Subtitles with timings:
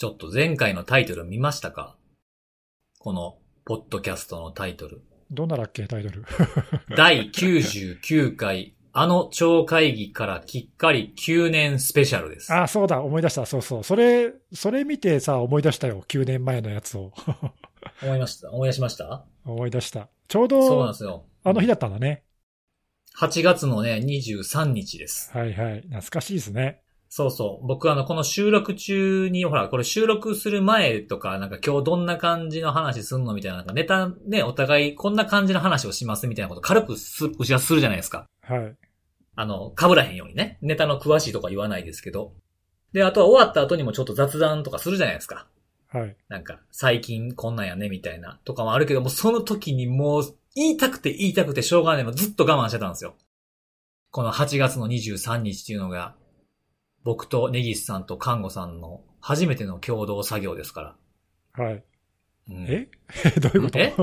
[0.00, 1.94] ちょっと前回のタイトル見ましたか？
[3.00, 5.02] この、ポッドキャストのタイトル。
[5.30, 6.24] どんなだっけ、タイトル？
[6.96, 12.50] 第99回、あの超会議からきっかり9年スペシャルです。
[12.50, 13.44] あ、そうだ、思い出した。
[13.44, 13.84] そうそう。
[13.84, 16.02] それ、それ見てさ、思い出したよ。
[16.08, 17.12] 9年前のやつを。
[18.02, 18.50] 思いました？
[18.50, 19.26] 思い出しました？
[19.44, 20.08] 思い出した。
[20.28, 21.26] ちょうそうなんどで、すよ。
[21.44, 22.24] あの日だったんだね。
[23.18, 25.30] 8月のね、23日です。
[25.36, 25.82] はいはい。
[25.82, 26.80] 懐かしいですね。
[27.12, 27.66] そうそう。
[27.66, 38.26] 僕あの、この収録中に、ほら、これ収録する前とか、なんか今日どんな感じの話すんのみたいな、なんかネタね、お互いこんな感じの話をしますみたいなこと軽くす、打ち合わせするじゃないですか。
[38.42, 38.76] はい。
[39.34, 40.58] あの、被らへんようにね。
[40.62, 42.32] ネタの詳しいとか言わないですけど。
[42.92, 45.48] で、あとは終わった後にもちょっと雑談とかするじゃないですか。
[45.88, 46.16] はい。
[46.28, 53.16] なんか、最近こんなんやね、みたいな、とかもあるけども、その時にもう、言いたくて言いたくてしょうがないのずっと我慢してたんですよ。
[54.12, 56.14] この8月の23日っていうのが、
[57.04, 60.96] 僕と根岸さんと看護さんの初めての共同作業ですか
[61.56, 61.64] ら。
[61.64, 61.84] はい。
[62.50, 62.88] うんえ？
[63.40, 63.78] どういうこと？
[63.78, 63.94] え？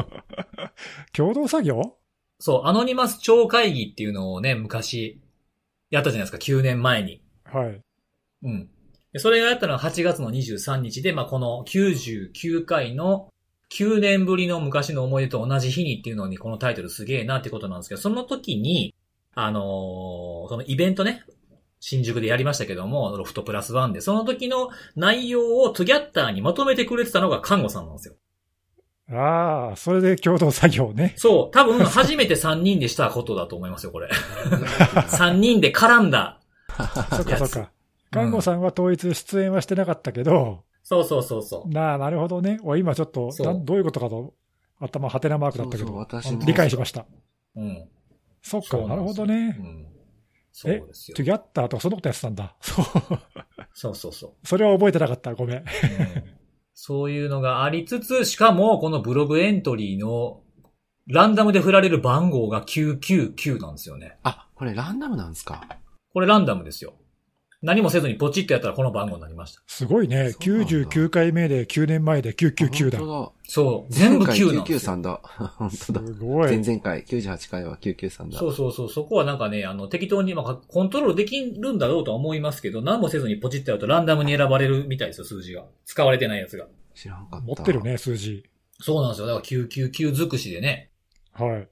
[1.14, 1.98] 共同作業？
[2.40, 5.22] そう、アノニマス超会議っていうのをね、昔、
[5.90, 7.22] やったじゃないですか、9年前に。
[7.46, 7.82] はい。
[8.44, 8.70] うん。
[9.14, 13.30] でそれがやったのは8月の23日で、まあ、この99回の
[13.72, 18.94] 9年ぶりの昔の思い出と同じ日にっていうのにこのタイトルすげえなってことなんですけど、その時に、
[19.34, 21.24] あのーそのイベントね、
[21.80, 28.16] 新宿でやりましたけども、ロフトプラスワンで、その時の内容をトゥギャッターにまとめてくれてたのが看護さんなんですよ。
[29.10, 31.14] ああ、それで共同作業ね。
[31.16, 34.10] そう、多分初めて3人でしたことだと思いますよ、これ。
[35.08, 36.40] 3人で絡んだ。
[37.16, 37.72] そっかそっか。
[38.12, 41.70] 看護さんは統一出演はしてなかったけど、そうそうそうそう。
[41.70, 42.60] なあ、なるほどね。
[42.64, 43.30] お今ちょっと、
[43.64, 44.34] どういうことかと、
[44.80, 47.06] 頭はてなマークだったけど、そうそう私も理解しました。
[47.56, 47.90] うん。
[48.42, 49.64] そっか、なんるほどねう。
[49.64, 49.87] ん。
[50.60, 51.26] そうですよトゥ。
[51.26, 52.56] ギャッターとかそのことやってたんだ。
[52.62, 52.86] そう。
[53.74, 54.48] そうそうそう。
[54.48, 55.36] それは覚えてなかった。
[55.36, 55.58] ごめん。
[55.58, 55.64] うん
[56.80, 60.44] そういうのがありつつ、しかも、このブログエントリーの、
[61.08, 64.20] ランダムで振られる番号が999なんですよね。
[64.22, 65.68] あ、これランダムなんですか？
[66.14, 66.94] これランダムですよ。
[67.68, 69.62] 何もせずにポチッとやったらこの番号になりました。
[69.68, 70.30] すごいね。
[70.32, 73.00] そうなんだ99回目で9年前で999だ。
[73.00, 73.94] 本そう。
[73.94, 74.94] 当全部前回9なんですよ。
[74.94, 75.22] 993だ。
[75.58, 76.12] 本す当だ。
[76.14, 76.58] ごい。
[76.58, 78.40] 前々回、98回は993だ。
[78.40, 78.90] そうそうそう。
[78.90, 85.66] そこはなんかね、あの、適当に、まあ、コントロールできるんだろうとは思いますけど、何もせずにポチッとやるとランダムに選ばれるみたいですよ、数字が。
[85.84, 86.68] 使われてないやつが。
[86.96, 87.46] 知らんかった。
[87.46, 87.82] 持ってる。
[87.82, 88.46] ね、数字。
[88.80, 89.28] そうなんですよ。
[89.28, 90.90] だから999尽くしでね。
[91.34, 91.68] はい。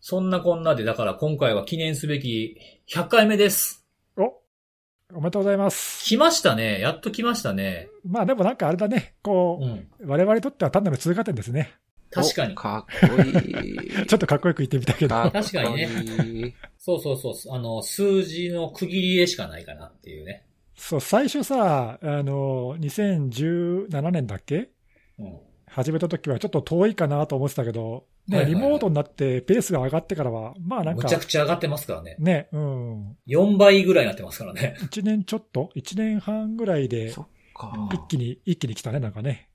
[0.00, 2.56] そんなこんなで、だから今回は記念すべき
[2.90, 3.87] 100回目です。
[5.14, 6.04] おおめでとうございます。
[6.04, 6.80] 来ましたね。
[6.80, 7.88] やっと来ましたね。
[8.04, 9.14] まあでもなんかあれだね。
[9.22, 9.70] こうん。
[10.00, 11.72] う、我々にとっては単なる通過点ですね。
[12.10, 12.56] 確かにお。
[12.56, 13.86] かっこいい。
[14.06, 15.14] ちょっとかっこよく言ってみたけど。
[15.14, 16.54] かっこいい確かにね。
[16.76, 17.54] そうそうそう。
[17.54, 20.44] あの、数字の区切りでしかないかなっていうね。
[20.76, 24.68] そう、最初さ、あの、2017年だっけ？
[25.18, 25.38] うん。
[25.66, 32.16] 始めた時はちょっと遠いかなと思ってたけど、ね、はいはいはいリモートになってペースが上がってからは、まあなんかむちゃく、ちゃ上がってますからね。
[32.18, 33.16] ね、うん。
[33.26, 34.76] 4倍ぐらいになってますからね。
[34.80, 37.72] 1年ちょっと ?1 年半ぐらいでそっか。
[37.92, 39.48] 一気に、一気に来たね、なんかね。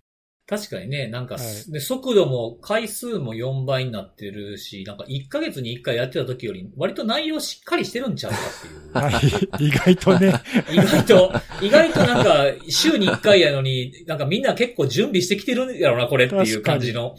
[0.45, 9.57] 確かにね、なんか、はいで、速度も回数も4倍になってるし、なんか1ヶ月に1回やってた時より、割と内容しっかりしてるんちゃうかっていう。
[9.59, 9.67] はい。
[9.67, 10.33] 意外とね、
[10.69, 17.15] 意外と、意外となんか、週に1回やのに、なんかみんな結構準備してきてるんやろな、これっていう感じの。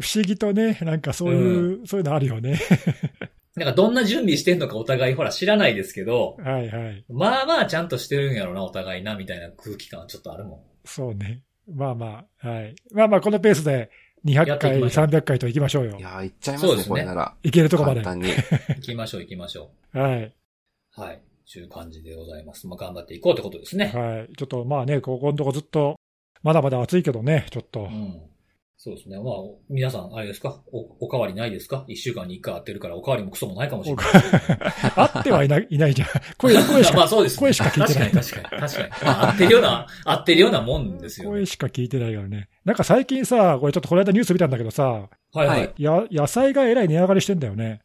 [0.00, 2.58] 不思議とね、なんかそういう、そういうのあるよね。
[3.54, 7.04] なんかどんな準備してんのかお互いほら知らないですけど、はいはい。
[7.10, 11.42] まあまあちゃんとしてるんやろな、お互いな、みたいな空気感はちょっとあるもそうね。
[11.68, 12.74] まあまあ、はい。
[12.92, 13.90] まあまあ、このペースで
[14.24, 16.00] 200回、やっていきましょう300回と行きましょうよい。
[16.00, 17.34] やー、行っちゃいますね、そうですねこれなら。
[17.42, 18.02] 行けるとこまで。
[18.02, 18.28] 簡単に。
[18.32, 18.32] ん。
[18.32, 20.22] 行きましょう行きましょはい。
[20.22, 20.32] う。
[21.00, 21.20] はい。
[21.52, 22.66] という感じでございます。
[22.66, 23.92] まあ頑張っていこうってことですね。
[23.94, 24.36] はい。
[24.36, 25.96] ちょっとまあね、ここのとこずっと、
[26.42, 27.86] まだまだ暑いけどね、ちょっとう。
[27.88, 28.20] ん。
[28.84, 29.16] そうですね。
[29.16, 29.34] まあ、
[29.70, 30.60] 皆さん、あれですか？
[30.72, 31.84] お、おかわりないですか？
[31.86, 34.06] 一週間に一回会ってるから、おかわりもクソもないかもしれない。
[35.14, 36.08] 会ってはいないいないじゃん。
[36.36, 37.38] 声、 声しか、まあそうです。
[37.38, 38.60] 声しか聞いてない確かに確かに。
[38.60, 38.88] 確かに。
[39.04, 41.30] まあ、合ってるような、合ってるようなもんですよね。
[41.30, 42.48] 声しか聞いてないからね。
[42.64, 45.48] なんか最近さ、これちょっとこの間ニュース見たんだけどさ、はいはい。
[45.60, 47.82] はいや、野菜がえらい値上がりしてんだよね。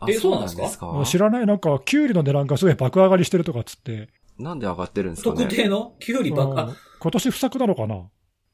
[0.00, 0.86] あえそうなんですか？
[0.98, 1.04] か？
[1.06, 4.10] 知らないなんか、キュウリの値段がすごい爆上がりしてるとかっつって。
[4.38, 5.36] なんで上がってるんですかね？
[5.44, 5.94] 特定の？
[5.98, 8.02] キュウリ爆、う今年不作なのかな？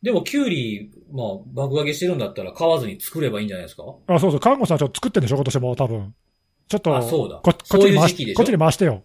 [0.02, 3.84] でもキュウリ、まあ、爆上げしてるんだったら買わずに作ればいいんじゃないですか？
[4.08, 6.14] あ、そうそう、看護さんちょっと作ってんでしょ今年も多分。
[6.68, 7.36] ちょっと、あそうだ。
[7.36, 8.34] ここっちそういうに回時期でしょ？
[8.34, 9.02] しこっちに回してよ。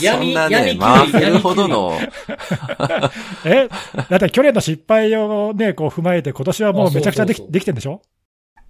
[0.00, 1.92] 闇 そんなね、闇キュウリ回せるほどの、
[3.44, 3.68] え
[4.08, 8.02] だって去年の失敗をね、こう踏まえて今年はもうめちゃくちゃできできてんでしょ？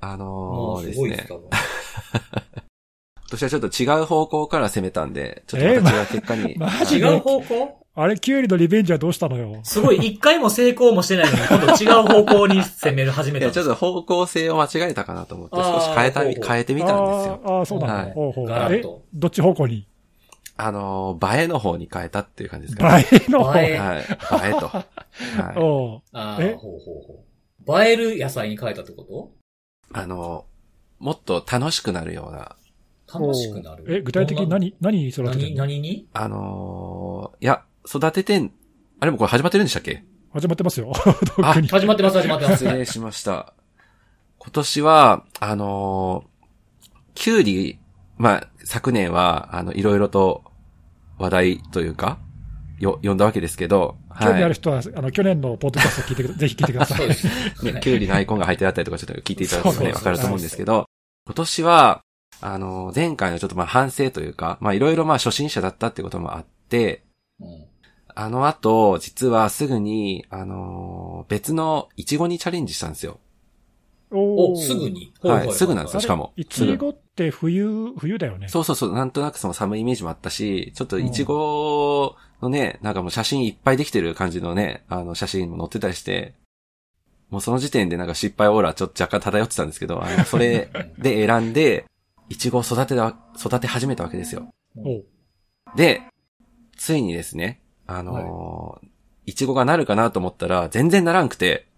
[0.01, 1.09] あものーですね。
[1.09, 1.29] うす
[3.31, 3.71] ごいです、多分。
[3.71, 6.57] 年はちょっと違う方向から攻めたんで、ちょっと違う結果に。
[6.59, 7.77] マジ違う方向？
[7.93, 9.61] あれ、キュウリのリベンジはどうしたのよ。
[9.65, 17.41] すごい、一回も成功もしてないのに、今度違う方向に攻める始めいや、たんですちょっと方向性を間違えたかなと思って、少し変えた変えてみたんですよ。
[17.45, 17.95] あーあー、そうなんだ。
[17.95, 18.83] はいほうほうえ
[19.13, 19.87] どっち方向に？
[20.57, 23.07] あのー、映えの方に変えたっていう感じですかね。
[23.13, 23.51] 映えの方？
[23.51, 23.67] はい。
[23.71, 24.69] 映えと。
[24.71, 25.59] はい。
[25.59, 26.55] おうああ、え？
[26.55, 26.93] ほうほ
[27.67, 27.83] うほう。
[27.83, 29.33] 映える野菜に変えたってこと？
[29.93, 32.57] あのー、もっと楽しくなるような、
[33.13, 33.85] 楽しくなる。
[33.89, 35.65] え、具体的に何、何育てて何、んの？
[35.65, 36.07] 何に？
[36.13, 38.53] あのー、いや、育ててん、
[39.01, 40.05] あれもこれ始まってるんでしたっけ？
[40.33, 40.93] 始まってますよ。
[41.27, 41.69] 特に。
[41.69, 42.65] 始まってます、始まってます。
[42.65, 43.55] 失礼しました。
[44.39, 47.79] 今年は、あのー、キュウリ、
[48.17, 50.45] まあ、昨年は、あの、いろいろと
[51.19, 52.19] 話題というか、
[52.79, 56.99] よ、読んだわけですけど、興味あるは人は、あの、去年のポッドキャスト聞いてくだ、ぜひ聞いてください。
[56.99, 57.27] そうです。
[57.27, 57.73] い。
[57.73, 60.87] ね、キュウリのアイコンが入ってあったりとか、ちょっと聞いていただくとね、わかると思うんですけど、
[61.27, 62.03] 今年は、
[62.41, 67.05] あのー、前回のちょっとまあ反省というか、まあいろいろまあ初心者だったってこともあって、
[67.41, 67.65] うん
[68.13, 73.19] あの後、実はすぐに、あのー別のイチゴにチャレンジしたんですよ。
[74.11, 75.15] お、おすぐに？
[75.23, 78.49] はいすぐなんですよしかもいちごって冬、冬だよね。
[78.49, 86.35] そうそうそう、なんとなくその寒いイメージもあったし、ちょっとイチゴのね、なんかもう写真いっぱいできてる感じのね、あの写真も載ってたりして、
[87.31, 91.85] もうその時点でなんか失敗オーラちょっと若干漂ってたんですけど、あの、それで選んで、
[92.31, 94.49] イチゴを育てた、育て始めたわけですよ。
[95.77, 96.01] で、
[96.77, 98.87] ついにですね、あのー
[99.27, 101.69] イチゴがなるかなと思ったら、全然ならんくて、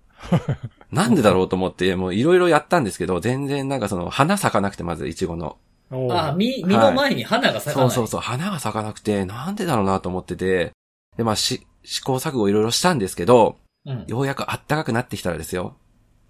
[0.91, 5.59] なんでだろうと思って、もういろいろやったんですけど、全然なんかその、花咲かなくて、まずイチゴの。
[5.91, 7.91] ああ、実、実の前に花が咲かない。
[7.91, 10.73] そうそうそう、花が咲かなくて、なんでだろうなと思ってて、
[11.19, 14.05] で、まあ、し、試行錯誤いろいろしたんですけど、うん。
[14.07, 15.77] ようやくあったかくなってきたらですよ。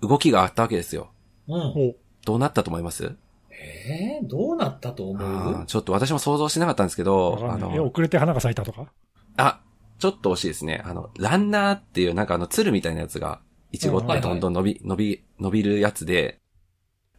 [0.01, 1.11] 動きがあったわけですよ。
[1.47, 1.95] うん。
[2.25, 3.15] どうなったと思います？
[3.63, 5.67] えー、どうなったと思う？
[5.67, 8.93] ちょっと私も想像してなかったんですけどあの、遅れて花が咲いたとか？
[9.37, 9.61] あ、
[9.99, 10.83] ちょっと惜しいですね。
[10.85, 16.41] あの、ランナーっていうなんかあの、鶴みたいなやつが、いちごってどんどん伸び、伸び、伸びるやつで、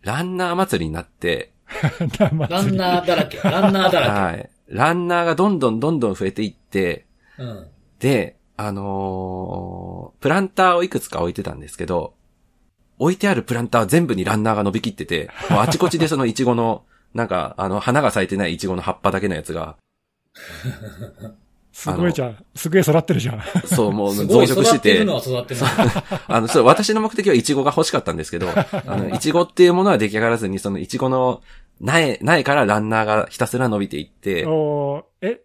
[0.01, 1.53] ランナー祭りになって、
[2.19, 2.29] ラ
[2.61, 3.37] ンナーだらけ。
[3.37, 4.49] ランナーだらはい。
[4.67, 7.05] ランナーがどんどんどんどん増えていって、
[7.37, 7.43] け。
[7.43, 7.67] うん。
[7.99, 12.13] で、あのープランターをいくつか置いてたんですけど、
[13.03, 16.83] 置いてあるプランター全部にランナーが伸びきってて、 もうあちこちでそのイチゴの、
[17.13, 19.75] なんか、あの、花が咲いてないイチゴの葉っぱだけのやつが、
[21.73, 22.45] すごいじゃん。
[22.53, 23.41] すげえ育ってるじゃん。
[23.65, 25.61] そう、もう増殖しててい育ってるの、は育ってる。
[26.27, 31.41] あの、そう、私の目的はイチゴが欲しかったんですけど、 あの、イチゴっていうものは出来上がらずに、そのイチゴの
[31.81, 35.41] 苗、苗からランナーがひたすら伸びていって、おうえ、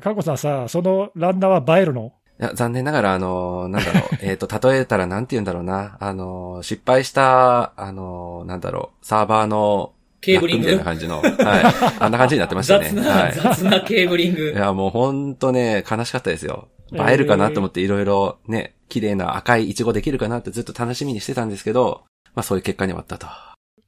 [0.00, 2.14] かこさんさ、そのランナーは映えるの？
[2.54, 10.66] 残念ながら、あの、なんだろう、 えっと、例えたらなんて言うんだろうな、あの、失敗した、あの、なんだろう、サーバーの、ケーブリング？
[10.66, 11.32] みたいな感じの、はい。
[11.98, 12.90] あんな感じになってましたね。
[12.90, 13.32] 雑な、はい。
[13.32, 14.52] 雑なケーブリング。
[14.52, 16.68] いや、もうほんとね、悲しかったですよ。
[16.92, 22.02] えー映えるかなと思っていろいろね、綺麗な赤いイチゴできるかなってずっと楽しみにしてたんですけど、
[22.34, 23.26] まあそういう結果に終わったと。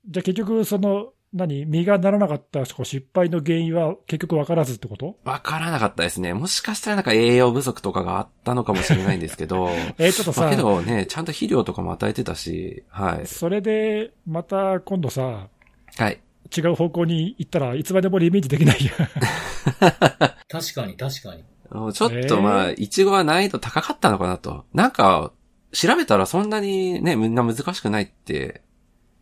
[0.08, 5.17] じゃあ結局、その、何、実がならなかった失敗の原因は結局わからずってこと？
[5.25, 6.33] わからなかったですね。
[6.33, 13.27] もしかしたらなんか栄養不足とかがあったのかもしれないんですけど、 えーちょっとさまあけ、どね、ちゃんと肥料とかも与えてたし、はい。
[13.27, 15.49] それで、また今度さ、
[15.97, 16.21] はい。
[16.57, 19.09] 違う方向に行ったらいつまでもリベンジできないやん。
[20.49, 21.45] 確かに、確かに。
[21.93, 24.65] ちょっとまあ、イチゴは難易度高かったのかなと。
[24.73, 25.33] なんか、
[25.73, 28.63] 調べたらそんなにね、みんな難しくないって、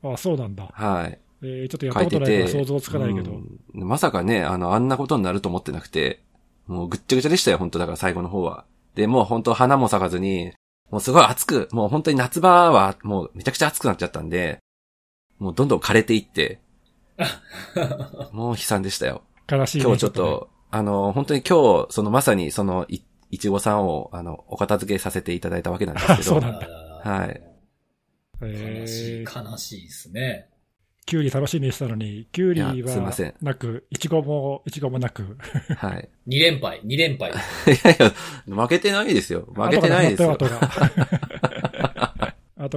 [0.02, 0.68] あそうなんだ。
[0.72, 1.18] はい。
[1.42, 3.32] えーちょっとやったことないから想像つかないけど。
[3.32, 6.20] うんまさかね、あの、あんなことになると思ってなくて、
[6.66, 8.64] もうぐっちゃぐちゃでしたよ、本当だから最後の方は。
[8.94, 10.52] で、もう本当花も咲かずに、
[10.90, 14.58] もうすごい暑く、もう本当に夏場はもうめちゃくちゃ暑くなっちゃったんで、
[15.38, 16.60] もうどんどん枯れていって、
[18.32, 19.22] もう悲惨でしたよ。
[19.50, 19.84] 悲しいね。
[19.84, 26.68] 今日ちょっと、あの、本当に今日、そのまさにそのい、いちごさんを、あの、お片付けさせていただいたわけなんですけど、 そうなんだ
[27.04, 27.42] あはい。
[28.42, 30.51] え悲しい、ー悲しいですね。
[31.04, 35.36] キュウリ楽しみにしたのに、キュウリはせんなく、イチゴも、イチゴもなく。
[35.76, 36.08] はい。
[36.26, 37.30] 二連敗、二連敗。
[37.30, 37.34] い
[37.84, 38.12] やいや、
[38.46, 39.48] 負けてないですよ。
[39.54, 40.46] 負けてないですよ後。
[40.46, 40.58] が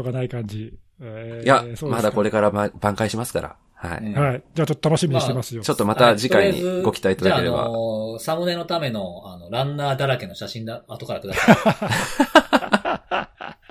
[0.04, 0.74] がない感じ。
[1.02, 3.56] えーいやまだこれからま挽回しますから。
[3.76, 4.06] はい。
[4.06, 4.44] うんはい。
[4.56, 5.62] じゃあちょっと楽しみにしてますよ。
[5.62, 7.58] ちょっとまた次回にはいご期待いただければ。
[7.58, 11.56] じゃあ、あのーサムネのための、あの、ランナーだらけの写真だ、後からください。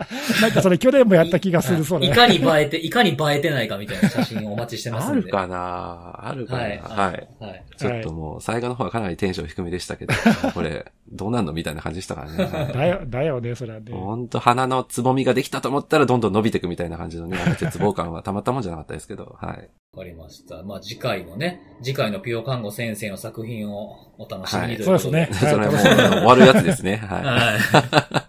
[0.42, 2.06] なんかそれ去年もやった気がする、それ。
[2.06, 5.22] いかに映えて、いかに映えてないかみたいな写真をお待ちしてますんで。
[5.22, 6.28] あるかな？
[6.28, 6.58] あるかな？
[6.58, 6.70] はい。
[6.70, 7.28] はい。
[7.40, 7.64] はい。
[7.76, 10.14] ちょっともう、最後の方はかなりテンション低めでしたけど、
[10.54, 12.44] これ、どうなんのみたいな感じでしたからね。
[12.44, 13.92] はいだよ、だよね、それはね。
[13.92, 19.70] ほんと鼻のつぼみができたと思ったらどんどん伸びていくみたいな感じのね、絶望感はたまったもんじゃなかったですけど、はい。
[19.92, 20.62] わかりました。
[20.62, 24.98] まあ次回のね、次回のピオ看護先生の作品をお楽しみにということで。
[24.98, 25.50] そうですね。
[25.50, 26.96] それはも終わるやつですね。
[26.96, 27.24] はい。
[27.24, 28.23] はい。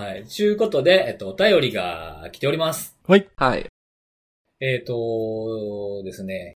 [0.00, 0.26] はい。
[0.26, 2.96] ちゅうことで、えっと、お便りが来ております。
[3.06, 3.28] はい。
[3.36, 3.66] はい。
[4.60, 6.56] えっ、とですね。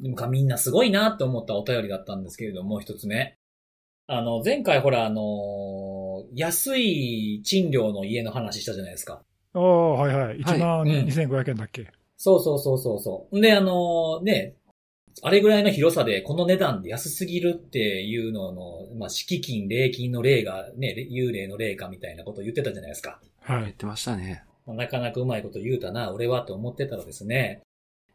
[0.00, 3.36] なんかみんなすごいなって思ったお便りだったんですけれども、一つ目。
[4.06, 9.22] あの、前回ほら、あの安い賃料の家の話したじゃないですか。
[9.52, 10.38] おーはいはい。
[10.38, 11.90] 1万うん2500円だっけ。
[12.16, 13.38] そうそうそうそうそう。
[13.38, 14.54] で、あのね、
[15.22, 23.18] あれぐらいの広さでこの値段で安すぎるっていうのの、まあ、敷金、礼金の例がね、幽霊の例かみたいなことを言ってたじゃないですか。
[23.40, 23.62] はい。
[23.62, 24.44] 言ってましたね。
[24.66, 27.62] まあなかなかうまいこと言うたな、俺はと思ってたらですね、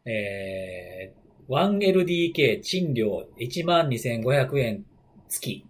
[0.04, 4.84] えー、1LDK 賃料12,500円
[5.28, 5.66] 付き、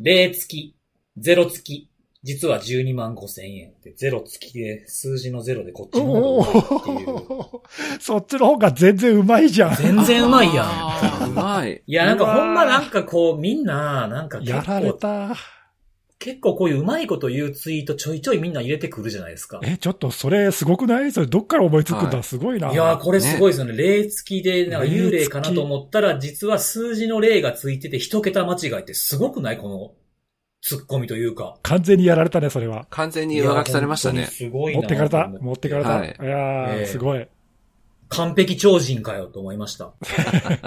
[0.00, 0.76] 0付き、
[1.18, 1.88] 0付き、
[2.24, 6.58] 実は12万5千円って、0付きで、数字の0でこっちの方おがって
[6.90, 7.16] いう。
[7.16, 7.60] ー
[8.00, 9.76] そっちの方が全然うまいじゃん。
[9.76, 10.62] 全然うまいや
[11.26, 11.30] ん。
[11.30, 11.82] うまい。
[11.84, 15.34] いや、なんかほんまなんかこう、みんな、なんか結やられ構、た。
[16.20, 19.58] 結構こういううまいこと言うツイートちょいちょいみんな入れてくるじゃないですか。
[19.64, 21.26] え、ちょっとそれすごくないそれ？
[21.26, 22.70] どっから思いつくんだ、はいすごいな。
[22.72, 23.72] いやー、これすごいですよね。
[23.76, 29.58] 例付きで、なんか幽霊かなと思ったら、実は数字の例がついてて一桁間違いってすごくない？
[29.58, 29.90] この、
[30.62, 31.56] ツッコミというか。
[31.62, 32.86] 完全にやられたね、それは。
[32.90, 35.28] 完全に上書きされましたねすごいな持ってかれた？
[35.28, 35.90] 持ってかれた？
[35.96, 37.28] はいい、やー、ええすごい。
[38.08, 39.90] 完璧超人かよと思いました。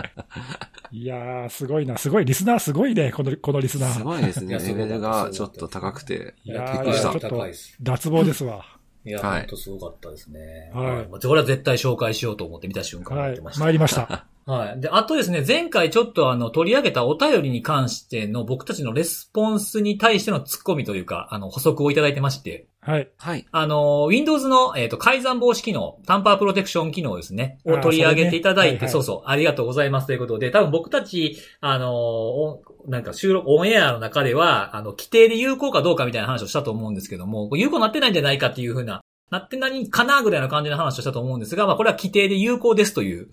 [0.91, 1.97] いやー、すごいな。
[1.97, 2.25] すごい。
[2.25, 4.03] リスナーすごいね、この、このリスナすー。
[4.03, 4.57] ごいですね。
[4.59, 6.33] レベルがちょっと高くて。
[6.43, 6.93] いや、ー。
[6.93, 7.45] ちょっと。
[7.81, 8.65] 脱帽ですわ。
[9.05, 10.71] いや、はいほんとすごかったですね。
[10.73, 13.51] はいまあこれは絶対紹介しようと思って見た瞬間はい思ってま。
[13.51, 13.63] した。
[13.63, 14.25] 参りました。
[14.45, 14.79] はい。
[14.79, 23.09] で、あとですね、前回ちょっとあの、取り上げたお便りに関しての僕たちのレスポンスに対してのツッコミというか、あの、補足をいただいてまして、はい。
[23.17, 23.45] はい。
[23.51, 39.01] あの、Windows の、えっ、と、改ざん防止機能、タンパープロテクション機能ですね、を取り上げていただいて、それねはいはいそうそう、ありがとうございますということで、多分僕たち、あの、おなんか収録、オンエアの中では、あの、規定で有効かどうかみたいな話をしたと思うんですけども、有効になってないんじゃないかっていうふうな、
[39.31, 43.29] なって何かなぐらいの感じの話をしたと思うんですが、まあこれは規定で有効ですという、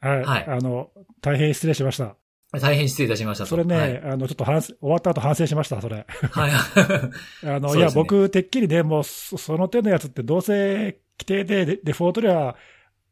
[0.00, 0.24] はい。
[0.24, 2.16] はいあの、大変失礼しました。
[2.60, 3.50] 大変失礼いたしましたと。
[3.50, 4.02] それね、はい。
[4.02, 6.06] あの、ちょっと反省終わった後反省しました、それ。
[6.30, 6.50] はい。
[7.46, 12.56] あの、ねいや、僕、てっきりね、もう、そその手のやつって、どうせ規定でデデフォルトでは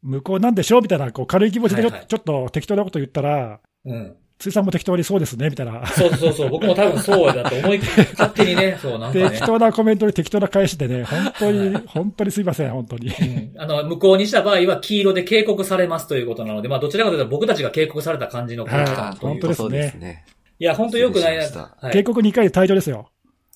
[0.01, 4.15] 無効なんでしょうみたいな、こう、軽い気持ちでちょ,、はいはいちょっと適当なこと言ったら、うん。
[4.37, 5.85] ついさんも適当にそうですね、みたいな。
[5.87, 6.49] そうそうそう。
[6.49, 9.41] 僕も多分そうだと思い、勝手にね、 そうなんかね適。
[9.45, 13.07] 当なコメントに適当な返しでね、本当に、本当にすいません、本当に。
[13.07, 20.25] うんあの、無効にした場合は黄色で警告されますということなので、まあ、どちらかというと僕たちが警告された感じの感という本当ですねそうですね。
[20.59, 21.43] いや、本当良くないな。
[21.43, 21.49] い
[21.91, 22.03] 警。
[22.03, 23.09] 告2回で退場ですよ。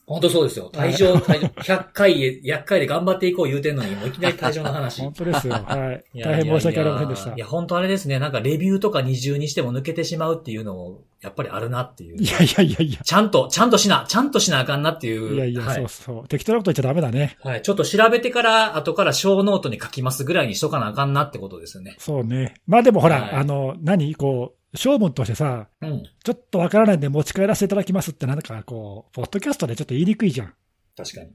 [0.10, 0.72] 本当そうですよ。
[0.74, 5.02] 退場、退場、 100回へ、100回で頑張っていこう言うてんのに、もういきなり退場の話。
[5.02, 5.54] 本当ですよ。
[5.54, 6.18] はい。
[6.18, 7.28] いや大変申し訳ありませんでした。
[7.28, 8.18] いや、いや本当あれですね。
[8.18, 12.18] なんかレビューとか二重にしても抜けてしまうっていうのも、やっぱりあるなっていう。
[12.18, 13.00] いやいやいやいや。
[13.04, 15.36] ちゃんと、ちゃんとしな、ちゃんとしなあかんなっていう。
[15.36, 16.28] いやいや、はいそうそう。
[16.28, 17.38] 適当なこと言っちゃダメだね。
[17.44, 17.62] はい。
[17.62, 21.96] ちょっと調べてから、後から小ノートに書きますぐらいにしとかなあかんなってことですよね。
[22.00, 22.56] そうね。
[22.66, 26.04] まあでもほら、はいあの、何こう、勝負としてさ、うん。
[26.24, 30.54] ちょっとわからないんで持ち帰らせていただきますってなんかこう、ポッドキャストでちょっと言いにくいじゃん。
[30.96, 31.32] 確かに。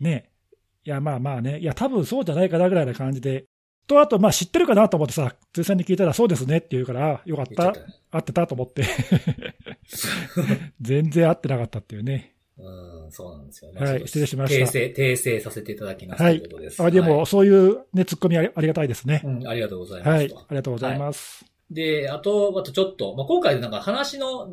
[0.00, 0.30] ね。
[0.84, 1.58] いや、まあまあね。
[1.58, 3.46] いや、多分そうじゃないかなぐらいな感じで。
[3.86, 7.86] と、あと、まあ知ってるかなと思ってさ、通さんに聞いたらそうですねって言うから、よかった言っ。
[8.10, 8.84] 合ってたと思って。
[10.80, 12.36] 全然合ってなかったっていうね。
[12.58, 13.80] うん、そうなんですよね。
[13.80, 16.22] はい失礼しました訂正、訂正させていただきます。
[16.22, 16.82] はいということです。
[16.82, 19.22] あでも、はいそういうね、ツッコミありがたいですね。
[19.24, 20.08] うん、ありがとうございます。
[20.08, 20.32] はい。
[20.32, 21.55] ありがとうございます。
[21.70, 24.48] で、あと、あとちょっと、まあ、今回なんか話の、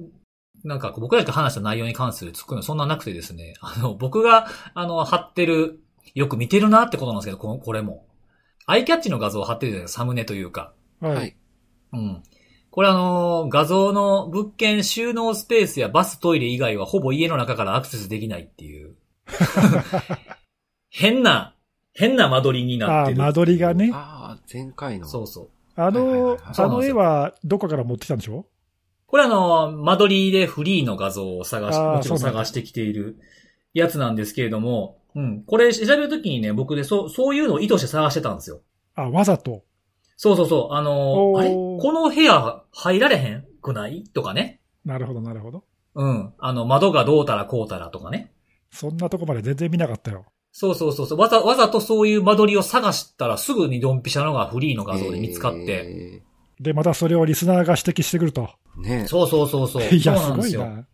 [0.63, 5.79] なんか僕らが話した内容に関するツッコミはそんななくてですね、 あの、僕が、あの、貼ってる、
[6.15, 8.05] よく見てるなってことなんですけど、このこれも。
[8.65, 10.74] アイキャッチの画像を貼ってるじゃないですか、サムネというか。
[11.00, 11.15] はい。
[11.15, 11.36] はい。
[11.93, 12.24] うん。
[12.72, 18.96] これあの、画像の物件収納スペースやバストイレ以外はほぼ家の中からアクセスできないっていう。
[20.89, 21.55] 変な、
[21.93, 23.22] 変な間取りになってる。
[23.22, 23.91] あ間取りがね。
[23.93, 25.08] ああ、前回の。
[25.08, 25.50] そうそう。
[25.75, 28.46] あはいはいのはい、あの絵はどこから持ってきたんでしょ？
[29.08, 33.20] これあの、間取りでフリーの画像を探し、もちろん探してきている
[33.74, 35.44] やつなんですけれども、うん。
[35.44, 38.62] これ調べるときにね、僕でそう、そういうのを意図して探してたんですよ。
[38.96, 39.63] あ、わざと？
[40.18, 40.74] そうそうそう。
[40.74, 41.51] あのあれ？
[41.51, 44.03] この部屋入られへんくない？
[44.03, 44.62] とかね。
[44.84, 45.63] なるほど、なるほど。
[45.94, 46.34] うん。
[46.39, 48.32] あの、窓がどうたらこうたらとかね。
[48.72, 50.25] そんなとこまで全然見なかったよ。
[50.55, 51.19] そうそうそうそう。
[51.19, 55.62] わざ、わざとそういう間取りを探したらすぐにドンピシャのがフリーの画像で見つかって。
[55.65, 56.22] え
[56.60, 58.50] で、またそれをリスナーが指摘してくると。
[58.77, 59.83] ーねそうそうそうそう。
[59.91, 60.62] いや、そうなんですよ。
[60.62, 60.88] すごいな。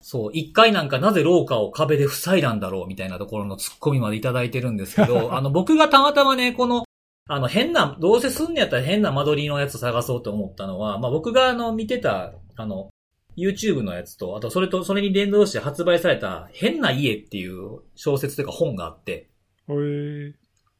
[0.00, 0.30] そう。
[0.34, 6.82] 一回なんかなぜ廊下を壁で塞いだんだろうみたいなところの突っ込みまでいただいてるんですけど、 あの、僕がたまたまね、この、
[7.28, 12.90] あの、変な、どうせすんねやったら変な間取りのやつ探そうと思ったのは、まあ僕があの、見てた、あの、
[13.36, 19.28] YouTube のやつと、あとそれと、それに連動して発売された変な家っていう小説というか本があって、
[19.68, 20.34] おい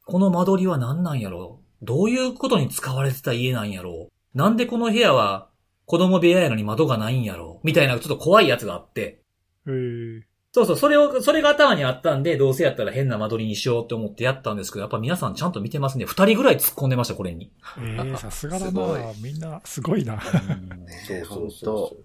[0.05, 5.47] この間取りは何なんやろうどういうことに使われてた家なんやろうなんでこの部屋は
[5.85, 9.21] 子供部屋やのに窓がないんやろうみたいなちょっと怖いやつがあって、
[9.67, 10.21] えー
[10.55, 16.05] そうそう、それを、それが頭にあったんで、どうせやったら変な間取りにしようって思ってやったんですけど、やっぱ皆さんちゃんと見てますね。
[16.05, 17.51] 二人ぐらい突っ込んでました、これに。
[17.79, 19.13] えーさすがだ すごいな。
[19.23, 20.21] みんな、すごいな。
[20.21, 22.03] そうそうそううん。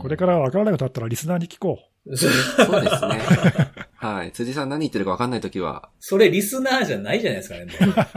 [0.00, 1.78] これからわからないことあったらリスナーに聞こ
[2.14, 3.20] そそうですね。
[3.96, 4.30] はい。
[4.36, 7.66] 辻さん何言ってるか分かんないときは、それリスナーじゃないじゃないですかね。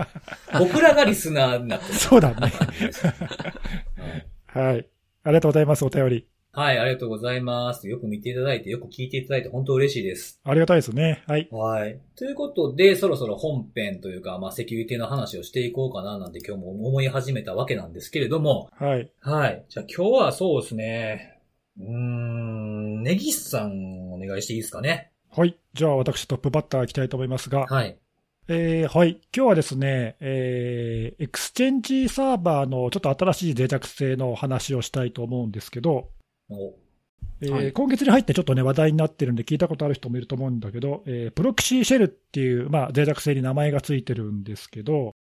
[0.60, 1.94] 僕らがリスナーになってう。
[1.94, 1.94] る。
[1.96, 2.54] そうだね。
[4.48, 4.88] はい。
[5.24, 6.28] ありがとうございます、お便り。
[6.60, 7.88] はい、ありがとうございます。
[7.88, 10.42] よく見ていただいて、よく聞いていただいて、本当嬉しいです。
[10.44, 11.24] ありがたいですね。
[11.26, 11.48] はい。
[11.54, 12.02] はい。
[12.18, 19.10] ということで、そろそろ本編というか、まあ、セキュリティの話をしていこうかななんて今日も思い始めたわけなんですけれども、はい。
[19.22, 19.64] はい。
[19.70, 21.40] じゃあ今日はそうですね。
[21.80, 25.14] うーん、ネギスさんお願いしていいですかね？
[25.32, 25.58] はい。
[25.74, 27.98] じゃあ私トップバッター行きたいと思いますが、はい。
[28.50, 29.22] えーはい。
[29.34, 36.10] 今日はですね、えーエクスチェンジサーバーのちょっと新しい脆弱性の話をしたいと思うんですけど、お
[37.42, 37.72] えーはい。
[37.72, 45.14] 今月に入ってちょっとね、話題になってるんで聞いたことある人もいると思うんだけど、えープロキシーシェルっていう、まあ、脆弱性に名前がついてるんですけど、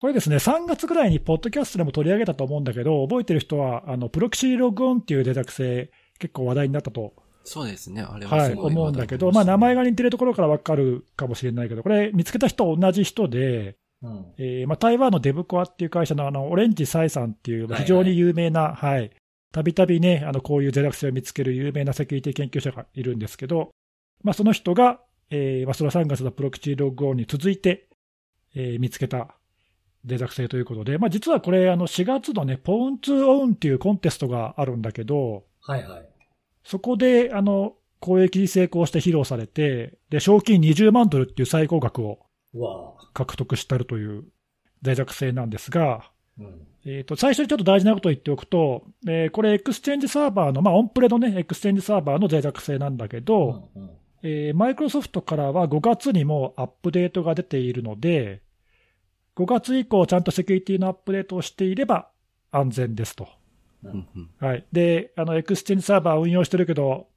[0.00, 7.14] これですね、3月ぐらいにポッドキャストでも取り上げたと思うんだけど、覚えてる人は、あの、プロキシーログオンっていう脆弱性、結構話題になったと。
[7.44, 8.02] そうですね。
[8.02, 14.26] あれははい、すごい思うんだけど、まあ、名前が似てるところからわかるかもしれないけど、これ、見つけた人同じ人で、うん。
[14.36, 19.10] えーまあ、台湾のデブコアっていう会社のあのオレンジ・サイさんっていう、非常に有名な、はい、
[19.52, 23.70] たびたびね、あのこういう脆弱性を見つける有名なセキュリティ研究者がいるんですけど、
[24.22, 25.00] まあ、その人が、
[25.30, 27.88] えーまあ、その3月のプロキチログオンに続いて、
[28.54, 29.36] えー見つけた
[30.06, 36.08] 脆弱性ということで、まあ、実はこれ、あの4月のね、ポーンツーオウンっていうコンテストがあるんだけど、はいはい。
[36.62, 42.20] そこであの攻撃に成功して披露されて、で賞金20万ドルっていう最高額を。
[43.12, 44.24] 獲得してるという
[44.82, 46.66] 脆弱性なんですが、うん。
[46.88, 53.68] えー、と最初にちょっと大事なことを言っておくと、えーこれ、エクスチェンジサーバーの、まあ、オンプレのね、エクスチェンジサーバーの脆弱性なんだけど、
[54.54, 58.40] マイクロソフトからは5月にもアップデートが出ているので、
[59.34, 62.08] 5月以降、ちゃんとセキュリティのアップデートをしていれば
[62.52, 63.28] 安全ですと。
[63.82, 67.08] うんうんはい、で、あのエクスチェンジサーバー運用してるけど、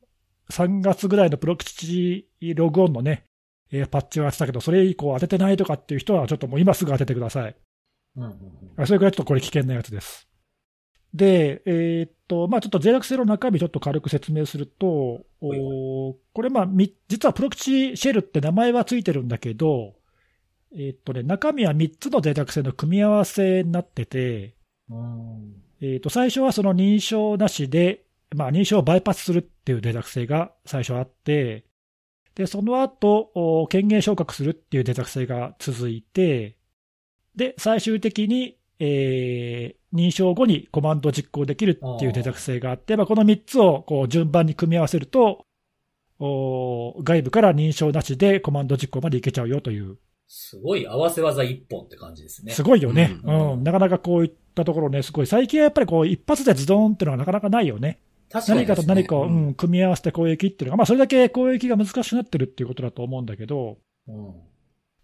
[0.49, 3.23] 3月ぐらいのプロキシログオンのね、
[3.71, 7.55] えーパッチをやってたけど、それ以降当ててないとかっていう人は、ちょっともう今すぐ当ててください。
[8.15, 8.33] うんうん
[8.77, 10.27] あそれくらいちょっとこれ危険なやつです。
[11.13, 19.95] で、えーっと、まあちょっと脆弱性の中身ちょっと軽く説明すると、はいはいおこれまあみ、実はプロキシシェルって名前はついてるんだけど、
[20.73, 24.55] えーっとね、中身は3つの脆弱性の組み合わせになってて、
[24.89, 25.63] うん。
[25.81, 31.65] えーっと、最初はその認証なしで、まあ認証をバイパスするっていう脆弱性が最初あって、
[32.35, 36.58] で、その後、お権限昇格するっていう脆弱性が続いて、
[37.39, 45.45] で、最終的に、えー認証後にコマンドを実行できるっていう脆弱性があって、まあ、この3つをこう順番に組み合わせると、
[46.19, 49.97] お外部から認証なしでコマンド実行までいけちゃうよという、
[50.27, 52.51] すごい合わせ技一本って感じですね。
[52.51, 53.61] すごいよね、ううん。
[53.61, 57.99] んなかなかこういったところね、すごい、最近はやっぱりこう一発でズドンっていうのがなかなかないよね。
[58.29, 58.57] 確かに。
[58.59, 59.47] 何かと何かを、ううん。
[59.49, 64.33] ん、組み合わせて攻撃っていうのが、まあ、それだけ攻撃が難しくなってるっていうことだと思うんだけど、うん。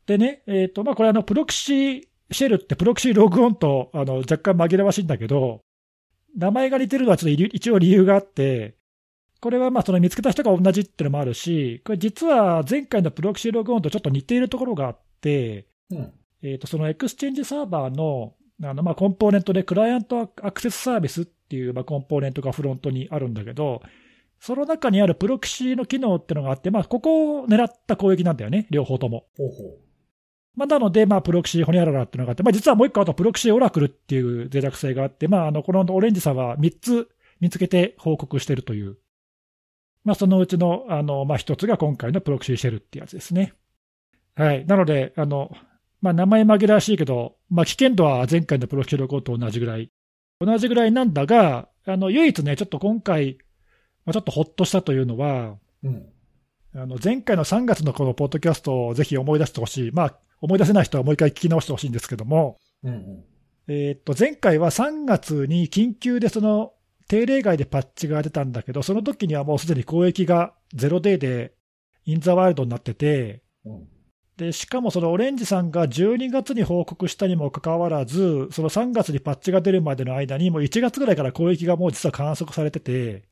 [0.05, 5.61] でね、えっ、と、まあ、これあの、プロキシシェルってプロキシログオンと、あの、若干紛らわしいんだけど、
[6.35, 8.75] 名前が似てるのはちょっと一応理由があって、
[9.41, 16.13] これはまあ、その見つけた人が同じっていうのもあるし、これ実は前回のプロキシログオンとちょっと似ているところがあって、うん。
[16.41, 18.33] えー、とそのエクスチェンジサーバーの
[18.63, 23.81] あの、まあ、コンポーネントでクライアントアクセスサービスっていう、まあ、コンポーネントがフロントにあるんだけど、
[24.39, 29.25] その中にあるプロキシの機能っていうのがあって、まあ、ここを狙った攻撃なんだよね、両方とも。
[29.37, 29.77] ほうほ
[30.55, 37.09] まあ、なので、まあ、プロキシホニャララっていうのがあって、まあ、実はもう一個あとプロキシオラクルっていう脆弱性があって、まあ、あのこのオレンジさんは3つ
[37.41, 38.97] 見つけて報告してるという、
[40.03, 43.53] まあ、そのうちのあの、まあ、1つが今回のプロキシシェルってやつですね。
[44.35, 44.65] はい。
[44.65, 45.51] なので、あの、
[46.01, 49.89] まあ、名前紛らわしいけど、まあ、危険度は前回のプロキシロゴと同じぐらい。
[50.39, 53.37] 同じぐらいなんだが、あの、唯一ね、ちょっと今回、
[54.05, 55.87] まあ、ちょっとほっとしたというのは、う。
[55.87, 56.05] うん。
[56.77, 59.91] あの前回の3月のこのポッドキャストをぜひ思い出してほしい。
[59.93, 63.23] まあ、思い出せない人はもう一回聞き直してほしいんですけども、うんうん。
[63.67, 66.73] えーっと、前回は3月に緊急でその
[67.07, 71.53] 定例外でパッチが出たんだけど、その時にはもうすでに公益が0デーで
[72.05, 73.87] インザワイルドになってて、うん。
[74.37, 83.23] で、しかもそのオレンジさんが12月に報告したにもかかわらず、その3月にパッチが出るまでの間に、もう1月ぐらいから攻撃がもう実は観測されてて、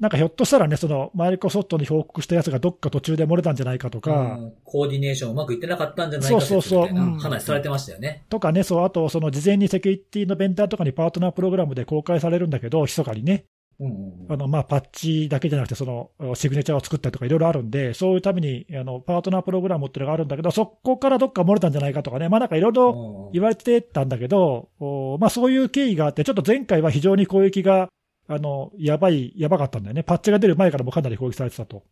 [0.00, 7.18] なんかひょっとしたらね、そのマイクロソフトに報告したやつがどっか途中で漏れたんじゃないかとか、うんコーディネーションうまくいってなかったんじゃないかそうそうそう。
[7.18, 8.24] 話されてましたよね。
[8.28, 13.44] とかね、そう、あとその事前にセキュリティのベンダーとかにパートナープログラムで公開されるんだけど、密かにね、
[13.80, 14.32] うんうんうん。
[14.32, 27.88] あの、まあ、パッチだけじゃなくて、その、シグネチャーを作ったりとかいろいろあるんで、そういうために、あの、パートナープログラムっていうのがあるんだけど、そこからどっか漏れたんじゃないかとかね、まあ、なんかいろいろ言われてたんだけど、おまあ、そういう経緯があって、ちょっと前回は非常に攻撃が、
[28.28, 30.02] あの、やばい、やばかったんだよね。
[30.02, 31.82] パッチが出る前からもかなり攻撃されてたと。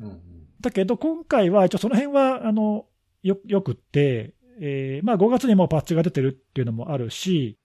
[0.00, 0.20] うんうん
[0.60, 2.86] だけど、今回は一応その辺は、あの、
[3.22, 7.58] よ、よくって、えーまあ5月にもパッチが出てるっていうのもあるし、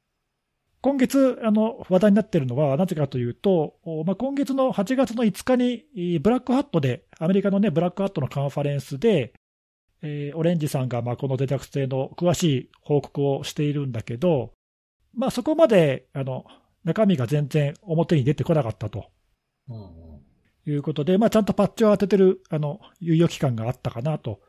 [0.81, 9.33] 今月、あの、話題になってるのは、なぜかというと、おまあ、今月の8月の5日に、えーブラックハットで、アメリカのね、ブラックハットのカンファレンスで、
[10.01, 14.51] えーオレンジさんが、まあ、このデタク性の詳しい報告をしているんだけど、
[15.13, 16.45] まあ、そこまで、あの、
[16.83, 19.05] 中身が全然表に出てこなかったと。
[19.69, 20.09] うんうん
[20.67, 24.39] いうことで、まあ、ちゃんとパッチを当ててるあの猶予期間があったかなと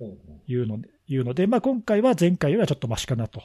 [0.00, 3.42] うんいうので、いうのでまあ、今回は前回よりはちょっとマシかなと。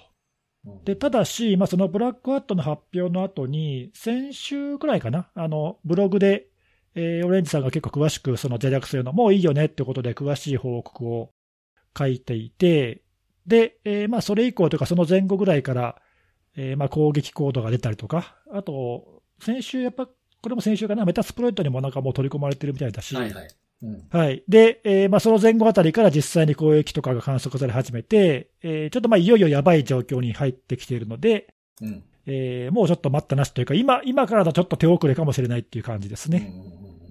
[0.66, 6.48] うんでただし、まあ、そのブラックハットの発表の後に、先週くらいかな、あのブログで、
[6.96, 11.32] えーオレンジさんが結構詳しく、その脆弱性のもういいよねってことで、詳しい報告を
[11.98, 13.02] 書いていて、
[13.46, 16.02] で、えーまあ、それ以降というか、その前後ぐらいから、
[16.56, 23.48] えーまあ、攻撃コードが出たりとか、あと、先週、やっぱ、これも先週かな、メタスプロイトにもなんかもう取り込まれてるみたいだし、はいはい。
[23.84, 24.44] うんはい。
[24.48, 36.54] で、えーまあ、その前後あたりから実際に攻撃とかが観測され始めて、えーちょっとまあいよいよやばい状況に入ってきているので、うんえーもうちょっと待ったなしというか、今、今からだとちょっと手遅れかもしれないっていう感じですね。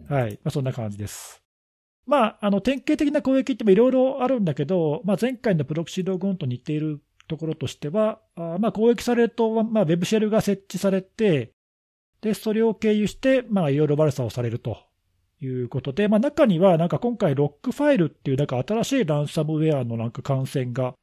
[0.08, 0.32] はい。
[0.44, 1.42] まあ、そんな感じです。
[2.06, 11.52] まあ、あの、典型的な攻撃ってもいろいろあるんだけど、まあ、前回のプロキシログオンと似ているところとしては、あーまあ、攻撃されると、まあ、ウェブシェルが設置されて、
[12.20, 14.78] で、それを経由して、まあ、いろいろ悪さをされると
[15.40, 20.94] いうことで、まあ、中には、なんか今回、ロックファイルっていう、なんか新しいランサムウェアのなんか感染が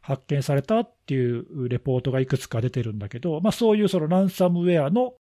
[0.00, 5.14] 発見されたっていうレポートがいくつか出てるんだけど、まあ、そういうそのランサムウェアの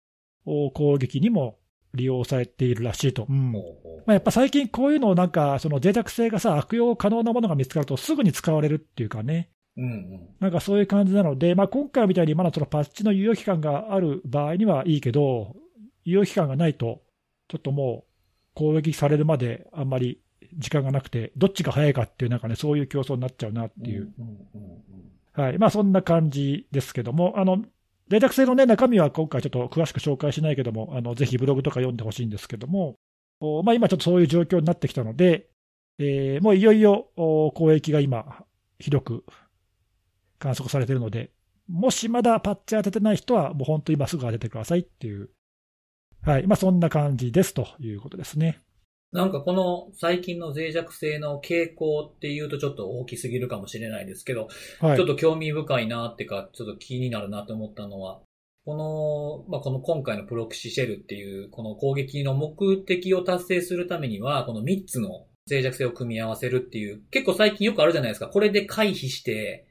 [0.45, 1.59] お攻撃にも
[1.95, 3.27] 利用されているらしいと。
[3.29, 3.53] うん。
[3.53, 3.61] ま
[4.09, 10.29] あ、やっぱ最近こういうのをなんか、その脆弱性がさ、悪用可能なものが見つかるとすぐに使われるっていうかね、うんうん。
[10.41, 15.57] なんかそういう感じなので、まあ、今回みたいにまだそのパッチの猶予期間がある場合にはいいけど、
[16.07, 17.03] 猶予期間がないと、
[17.49, 18.13] ちょっともう
[18.55, 20.21] 攻撃されるまであんまり
[20.55, 24.13] 時間がなくて、どっちが早いかっていう、なんかね、そういう競争になっちゃうなっていう、
[25.33, 25.59] はい。
[25.59, 27.65] まあ、そんな感じですけども、あの、
[28.11, 32.97] 脆弱性のね、中身は今回ちょっと詳しく紹介しないけども、あの、ぜひブログとか読んでほしいんですけども、
[33.41, 35.49] おまあ、今ちょっとそういう状況になってきたので、
[35.99, 38.45] えーもういよいよ、お攻撃が今、
[38.79, 39.25] ひどく
[40.43, 41.31] 観測されているので、
[41.69, 45.31] もしまだパッチ当ててない人は、もう本当今すぐ当ててくださいっていう、
[46.23, 46.47] はい。
[46.47, 48.61] まあ、そんな感じですということですね。
[49.13, 54.49] なんかこの最近の脆弱性の傾向っていうとちょっと大きすぎるかもしれないですけど、
[54.81, 54.97] はい。
[54.97, 58.21] ちょっと興味深いなってか、ちょっと気になるなと思ったのは、
[58.65, 68.29] この、まあ、この今回のプロキシシェルっていう、この攻撃の目的を達成するためには、この3つの脆弱性を組み合わせるっていう、結構最近よくあるじゃないですか。
[68.29, 69.67] これで回避して、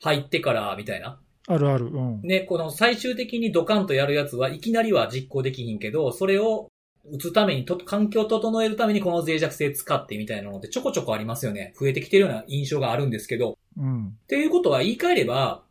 [0.00, 1.20] 入ってから、みたいな。
[1.46, 1.86] あるある。
[1.86, 2.20] うん。
[2.22, 6.68] ね、この最終的にドカンとやるやつはいきなりは実行できひんけど、それを
[7.10, 11.74] 打つためにと、環境を整えるためにこの脆弱性使ってみたいなのってちょこちょこありますよね。
[11.78, 14.06] 増えてきてるような印象があるんですけど、うん。
[14.08, 15.64] っていうことは言い換えれば、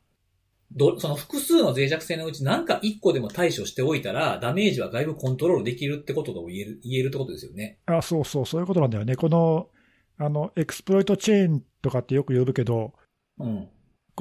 [0.71, 7.79] ど、その複数の脆弱性のうち何か1個でも対処しておいたら、ダメージは外部コントロールできるってことと言える、言えるってことですよね。
[7.85, 9.15] あ、そうそう、そういうことなんだよね。
[9.15, 9.69] この、
[10.17, 12.93] あの、エクスプロイトチェーンとかってよく呼ぶけど、
[13.39, 13.69] うん。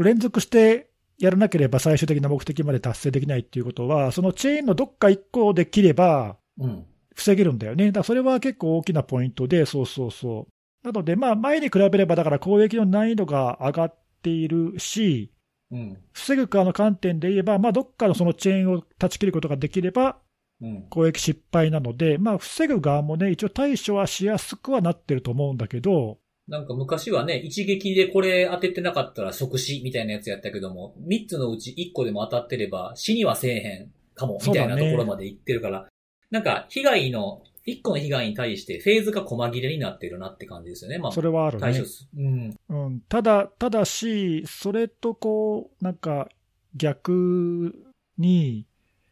[0.03, 6.87] 連続してやらなければ最終的な目的まで達成できないっていうことは、そのチェーンのどっか一個で切ればうん。
[7.15, 7.87] 防げるんだよね。
[7.87, 10.47] だからそれは結構大きなポイントで、そうそうそ
[10.85, 10.87] う。
[10.87, 15.33] なので、まあ、前に比べれば、だから攻撃の難易度が上がっているし、
[15.71, 15.99] うん。
[16.13, 20.19] 防ぐかの観点で言えば、まあ、どっかのそのチェーンを断ち切ることができれば、
[20.61, 20.87] うん。
[20.91, 35.89] 攻撃失敗なので、まあ、防ぐ側もね、一応対処はしやすくはなってると思うんだけど、なんか昔はね、一撃でこれ当ててなかったら即死みたいなやつやったけども、3つのうち1個でも当たってれば死にはせえへんかもみたいなところまで行ってるから、
[36.31, 40.99] なんか被害の一個の被害に対してフェーズが細切れになってるなって感じですよね。
[40.99, 41.85] まあ、それはあるね対処。
[41.85, 42.09] す。
[42.17, 42.57] うん。
[42.69, 46.29] うん、ただ、ただし、それとこう、なんか
[46.77, 47.75] 逆
[48.19, 48.67] に、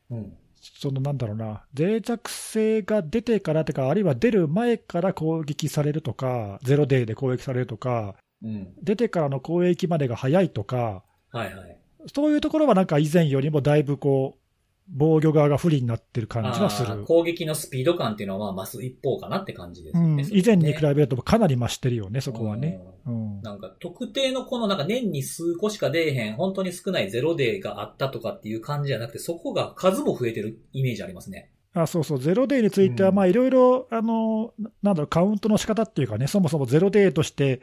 [0.09, 0.37] うん。
[0.79, 8.74] そのなんだろうな、脆弱性が出てからとか、あるいは出る前から攻撃されるとか、ゼロデーで攻撃されるとか、うん。
[8.83, 11.79] 出てからの攻撃までが早いとか、はいはい。
[12.14, 14.43] そういうところはなんか以前よりもだいぶこう、
[14.88, 17.05] 防御側が不利になってる感じはする。
[17.05, 22.81] 攻撃のスピード感っていうのはまあ増す一方かなって感じですうん以前に比べべるとかなり増してるよね、そこはね。
[23.07, 23.42] うん。
[23.42, 31.51] なんか特定のこのなんか年に数個しか出えへん、本当に少ないゼロデーがあったとかっていう感じじゃなくて、そこが数も増えてるイメージありますね。
[31.75, 37.61] あそうそう、ゼロデーについては、うんまあいろいろ、あの、ななんだろう、カウントの仕方っていうかね、そもそもゼロデーとして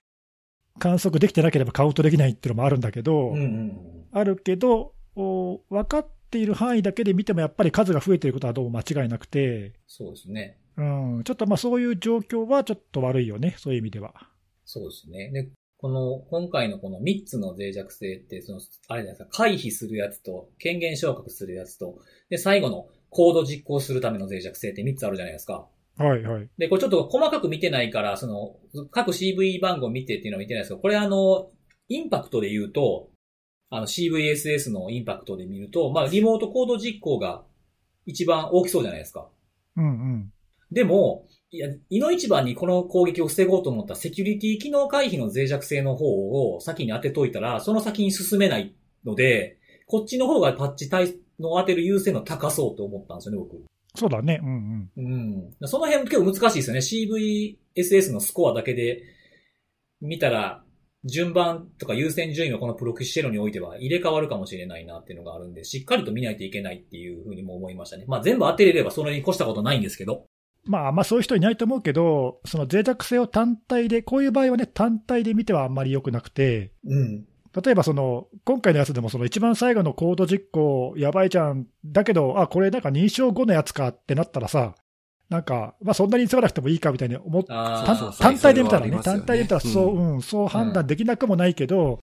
[0.79, 3.77] 観測できてなければカウントできないっていうのもあるんだけど、うんうん
[4.13, 10.57] あるけど、お分かっている範囲だけで見ても、やっぱり数が増えていることはどうも間違いなくて、そうですね。
[10.77, 10.83] う
[11.19, 14.13] ん、ちょっとまあそういう状況はちょっと悪いよね、そういう意味では。
[14.65, 15.29] そうですね。
[15.31, 25.67] で、この、今回のこの3つの脆弱性って、その、あれじゃないですか、回避するやつと、権限昇格するやつと、で、最後のコード実行するための脆弱性って3つあるじゃないですか。
[25.97, 26.49] はいはい。
[26.57, 31.49] で、これちょっと細かく見てないから、その、各 CV 番号見てっていうのは見てないですけど、これあの、
[31.89, 33.09] インパクトで言うと、
[33.71, 37.41] あの CVSS のインパクトで見ると、まあ、リモートコード実行が
[38.05, 39.29] 一番大きそうじゃないですか。
[39.77, 40.33] うんうん。
[40.71, 49.57] でも、いや、いの一番にこの攻撃を防ごうと思ったセキュリティ機能回避の脆弱性の方を先に当てといたら、その先に進めないので、
[49.87, 53.63] こっちの方がパッチ対の当てる優先の高そうと思ったんですよね、僕。
[53.95, 55.51] そうだね、うんうん。
[55.61, 55.67] うん。
[55.67, 57.55] その辺結構難しいですよね。
[57.77, 59.03] CVSS のスコアだけで
[60.01, 60.63] 見たら、
[61.03, 68.05] 順番とか優先順位のこのプロキシェロにおいては入れ替わるかもしれないなっていうのがあるんで、しっかりと見ないといけないっていうふうにも思いましたね。
[68.07, 70.25] まあ全部当てれればそれに越したことないんですけど。
[70.65, 77.25] まあ、まあそういう人いないと思うけど、その脆弱性を単体で、こういう場合はね、単体で見てはあんまり良くなくて、うん。
[77.63, 81.65] 例えばその、今回のやつでもその一番最後のコード実行やばいじゃん。
[81.83, 84.75] だけど、あ、これなんか認証後のやつかってなったらさ、
[85.31, 91.99] なんか、まあそんなに急がなくてもいいかみたいに思っあ単ー単体で見たらね、単体で見たらそう、ううん、そう判断できなくもないけど、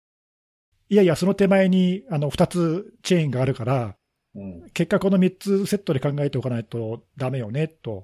[0.89, 3.95] いやいや、その手前にあの2つチェーンがあるから、
[4.35, 4.69] うん。
[4.73, 8.03] 結果この3つセットで考えておかないとダメよね、と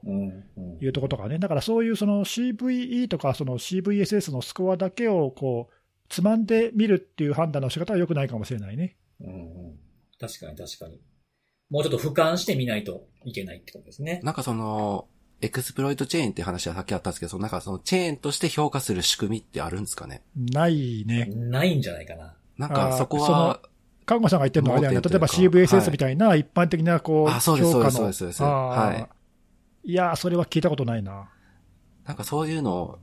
[0.79, 1.37] いうところとかね。
[1.37, 5.73] だからそういうその CVE とかその CVSS のスコアだけをこう、
[6.07, 8.95] つまんでみるっていう判断の仕方は良くないかもしれないね。
[9.19, 9.33] うんう
[9.71, 9.79] ん。
[10.17, 11.01] 確かに確かに。
[11.69, 14.21] もうちょっと俯瞰してみないといけないってことですね。
[14.23, 15.07] なんかその、
[15.41, 20.23] エクスプロイトチェーンって話はさっきあったんですけど、そのなんかそのチェーンとして評価する仕組みってあるんですかね？
[20.35, 21.25] ないね。
[21.25, 22.35] ないんじゃないかな。
[22.57, 23.61] なんかそこは、
[24.05, 25.09] 看護さんが言ってるのはあれだよね。
[25.09, 29.07] 例えば CVSS みたいな一般的なこう、あそうです評価のそうですそうですそうですは
[29.85, 31.29] いいやー、それは聞いたことないな。
[32.05, 32.99] なんかそういうの、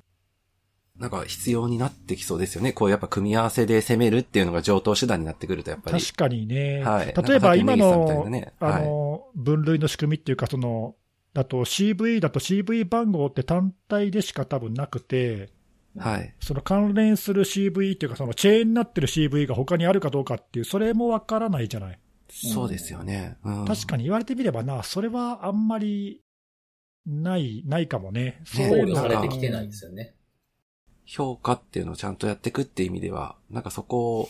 [0.99, 2.73] なんか必要になってきそうですよね。
[2.73, 6.01] こうやっぱ組み合わせで攻めるっていうのが上等手段になってくるとやっぱり。
[6.01, 6.83] 確かにね。
[6.83, 10.95] はい例えば今のね、あの、分類の仕組みっていうか、その、
[11.35, 15.51] だと CV だと CV 番号って単体でしか多分なくて、
[15.99, 16.35] はい。
[16.41, 21.99] その関連する CV っていうか、そのチェーンになってる CV が他にあるかどうかっていう、それもわからないじゃない。
[22.29, 23.37] そうですよね。
[23.45, 26.23] うん、確かに言われてみればな、それはあんまり
[27.07, 28.41] ない、ないかもね。
[28.45, 30.16] そういうのが慮されてきてないですよね。
[31.07, 34.29] 評価っていうのをちゃんとやっていくっていう意味では、なんかそこを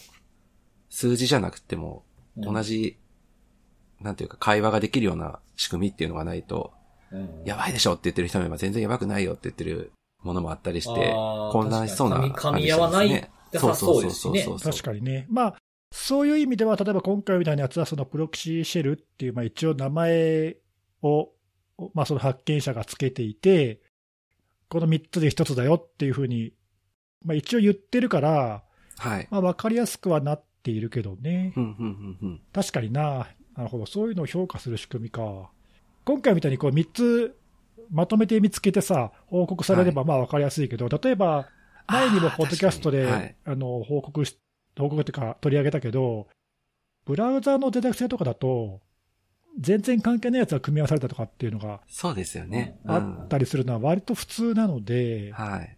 [0.90, 2.04] 数字じゃなくても、
[2.36, 2.54] うん。
[2.54, 2.98] 同じ、
[4.00, 6.72] なんていうか会話ができるような仕組みっていうのがないと、
[7.10, 9.92] うんやばいでしょって言ってる人もいれば全然やばくないよって言ってる
[10.24, 11.12] ものもあったりして、
[11.52, 14.02] 混乱しそうな感じに噛み合わないですねなさそう。
[14.02, 14.46] ですしね。
[14.62, 15.26] 確かにね。
[15.30, 15.56] まあ、
[15.92, 20.56] そういう意味では、例えば今回みたいなやつは、そのプロキシシェルっていう、まあ一応名前
[21.02, 21.30] を、
[21.94, 23.80] まあその発見者がつけていて、
[24.68, 26.52] この3つで1つだよっていうふうに、
[27.26, 28.62] まあ一応言ってるから、
[28.98, 29.28] はい。
[29.30, 31.60] まあ分かりやすくはなっているけどねう。
[31.60, 32.40] ん、うん、うん、うん。
[32.52, 33.28] 確かにな。
[33.56, 33.86] なるほど。
[33.86, 35.50] そういうのを評価する仕組みか。
[36.04, 37.36] 今回みたいにこう3つ
[37.90, 41.48] まとめて見つけてさ、報告されればまあ分かりやすいけど、例えば、
[41.88, 44.38] 前にもポッドキャストで、あはいあの、報告し、
[44.76, 46.28] 報告っていうか取り上げたけど、
[47.04, 48.80] ブラウザーの脆弱性とかだと、
[49.58, 52.78] 全然関係ないやつが組み合わされたとかっていうのがそうですよね。
[52.84, 55.75] あうんったりするのは割と普通なので、はい。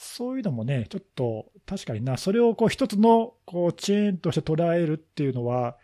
[0.00, 5.76] そういうのもね、ちょっと確かにな、それをこう一つのこうチェーンとして捉えるっていうのは、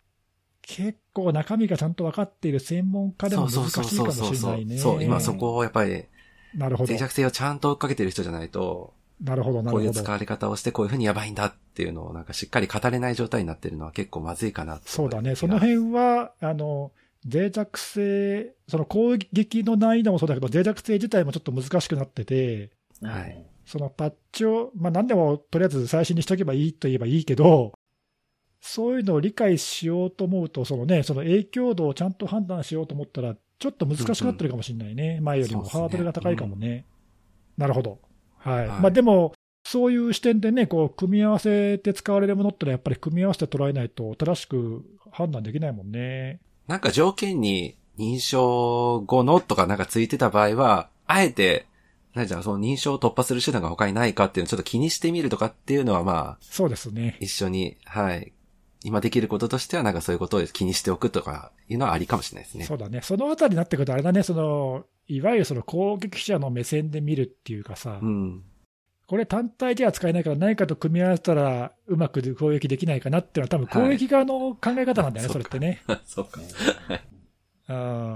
[0.61, 4.77] 結構中身がちゃんと分かっている専門家でも難しいかもしれないね。
[4.77, 6.05] そう、今そこをやっぱり、
[6.55, 6.97] なるほど脆。
[6.97, 9.99] 弱性をちゃんと追っかけてる人じゃないと、なるほど、なこうるほど。
[9.99, 15.35] いう使われ方をしてこういうふうにやばいんだっていうのをなんかしっかり語れない状態になってるのは結構まずいかなとそうだね。
[15.35, 16.93] その辺は、あの、
[17.29, 27.73] 脆弱性、その攻撃の難易度もそうだけど、脆弱性自体もちょっと難しくなってて、はいそのパッチを、まあ、何でもとりあえず最新にしとけばいいと言えばいいけど、
[28.61, 36.85] そういうのを理解しようと思うと、そのね、その影響度をちゃんと判断しようと思ったら、ちょっと難しくなってるかもしれないね、前よりもハードルが高いかもね。
[37.57, 37.99] なるほど。
[38.37, 38.67] はい。
[38.67, 46.39] はいまあ、でも、そういう視点でね、こう、組み合わせて使われるものってのは、やっぱり組み合わせて捉えないと、正しく判断できないもんね。
[46.67, 51.67] なんか条件に認証後のとかなんかついてた場合は、あえて、
[52.15, 57.17] なんじゃ、その認証を突破する手段が他にないかっていうのをちょっと気にしてみるとかっていうのはまあ、そうですね。
[57.19, 58.31] 一緒に、はい。
[58.83, 62.65] 今できることとしてはなんかそういうことを気にしておくとかいうのはありかもしれないですね。
[62.65, 63.01] そうだね。
[63.01, 68.43] そのあたりになってくると、あれだね、その、いわゆるその攻撃者の目線で見るっていうかさ、うん。
[69.07, 75.83] これ単体では使えないから何かと組み合わせたらうまく攻撃できないかなっていうのは多分攻撃側の考え方なんだよね、はいそれってね。
[76.05, 76.41] そうか。
[77.67, 77.73] あ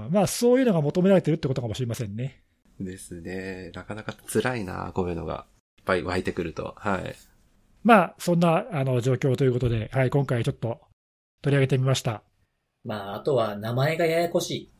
[0.08, 2.42] ーまあそういうのが求められてるってことかもしれませんね。
[2.84, 3.70] ですね。
[3.74, 5.46] なかなか辛いな、こういうのが。
[5.78, 6.74] いっぱい湧いてくると。
[6.76, 7.16] はい。
[7.82, 10.78] まあそんなあの状況ということで、はい、今回ちょっと
[11.42, 12.22] 取り上げてみました。
[12.84, 14.70] まあ、あとは名前がややこしい。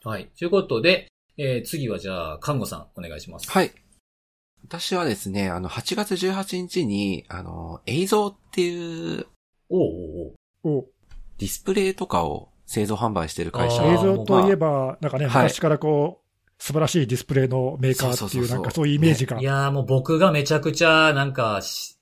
[0.02, 0.26] はい。
[0.38, 3.50] ということで、えー次はじゃあ、看護さん、お願いします。
[3.50, 3.72] はい。
[4.64, 9.26] 私はですね、あの、8月18日に、あの、映像っていう
[9.70, 10.86] おうおうお
[11.38, 16.27] ディスプレイとかを製造販売してる会社映像といえば、なんかね、はい昔からこう、
[16.58, 19.40] 素晴らしいディスプレイのメーカーっていう、なんかそういうイメージが。
[19.40, 21.98] いやーもう僕がめちゃくちゃ、なんか、し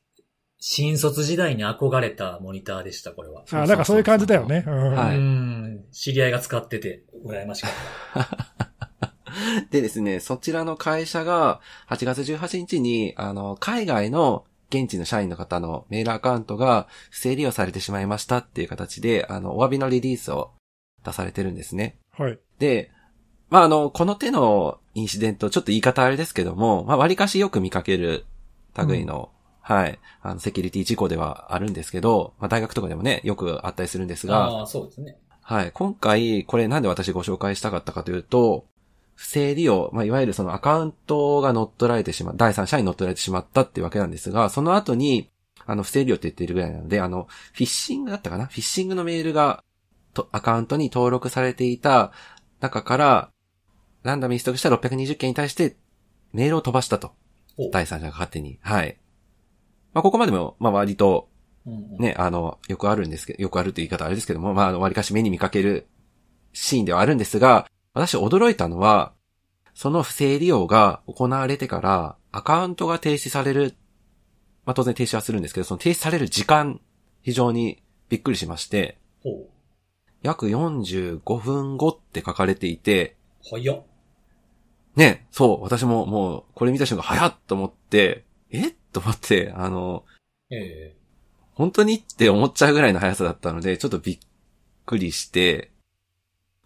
[0.59, 3.45] 新卒時代に憧れたモニターでした、これは。
[3.53, 4.65] あなんかそういう感じだよね。
[4.67, 5.85] うんはいうん。
[5.93, 7.71] 知り合いが使ってて、羨ましかっ
[8.15, 9.07] た。
[9.71, 20.53] でですね、そちらの会社が8月18日に、あの、海外の現地の社員の方のメールアカウントが不正利用されてしまいましたっていう形で、あの、お詫びのリリースを
[21.05, 21.99] 出されてるんですね。
[22.13, 22.39] はい。
[22.59, 22.91] で、
[23.49, 28.25] まあ、あの、この手のインシデント、ちょっと言い方あれですけども、まあ、割かしよく見かける
[28.77, 29.31] 類の、
[29.61, 35.19] はい、あの、セキュリティ事故ではあるんですけど、まあ、大学とかでもね、よくあったりするんですが、ああ、そうですね。
[35.43, 35.71] はい。
[35.73, 38.67] 今回、これなんで私ご紹介したかったかというと、
[39.15, 45.31] 不正利用、まあ、いわゆるそのアカウントが乗っ取られてしまう、第三者に乗っ取られてしまったっていうわけなんですが、その後に、
[45.65, 48.47] あの、不正利用って言っているぐらいなので、あの、フィッシングだったかな？
[48.47, 49.63] フィッシングのメールが、
[50.15, 52.13] と、アカウントに登録されていた
[52.61, 53.31] 中から、
[54.07, 55.77] ランダムにストックした620件に対して、
[56.33, 57.13] メールを飛ばしたと。
[57.59, 58.59] お第三者が勝手に。
[58.63, 58.99] はい。
[59.93, 61.29] まあ、ここまでも、まあ、割と、
[61.99, 65.87] ね、あの、よくあるんですけど、よくあるという言い方あれですけども、まあ、あの、割かし目に見かける
[66.53, 69.13] シーンではあるんですが、私驚いたのは、
[69.75, 73.75] その不正利用が行われてから、アカウントが停止される、
[74.65, 76.81] まあ当然停止はするんですけど、その停止される時間、
[77.23, 78.99] 非常にびっくりしまして。
[80.23, 83.96] 約45分後って書かれていて、早っ。
[84.97, 88.71] ね、そう、私ももう、これ見た瞬間、早っと思って、え？
[88.93, 90.05] と思って、あの、
[90.51, 90.97] ええ
[91.53, 94.19] 本当にって思っちゃうぐらいの速さだったので、ちょっとびっ
[94.85, 95.71] くりして、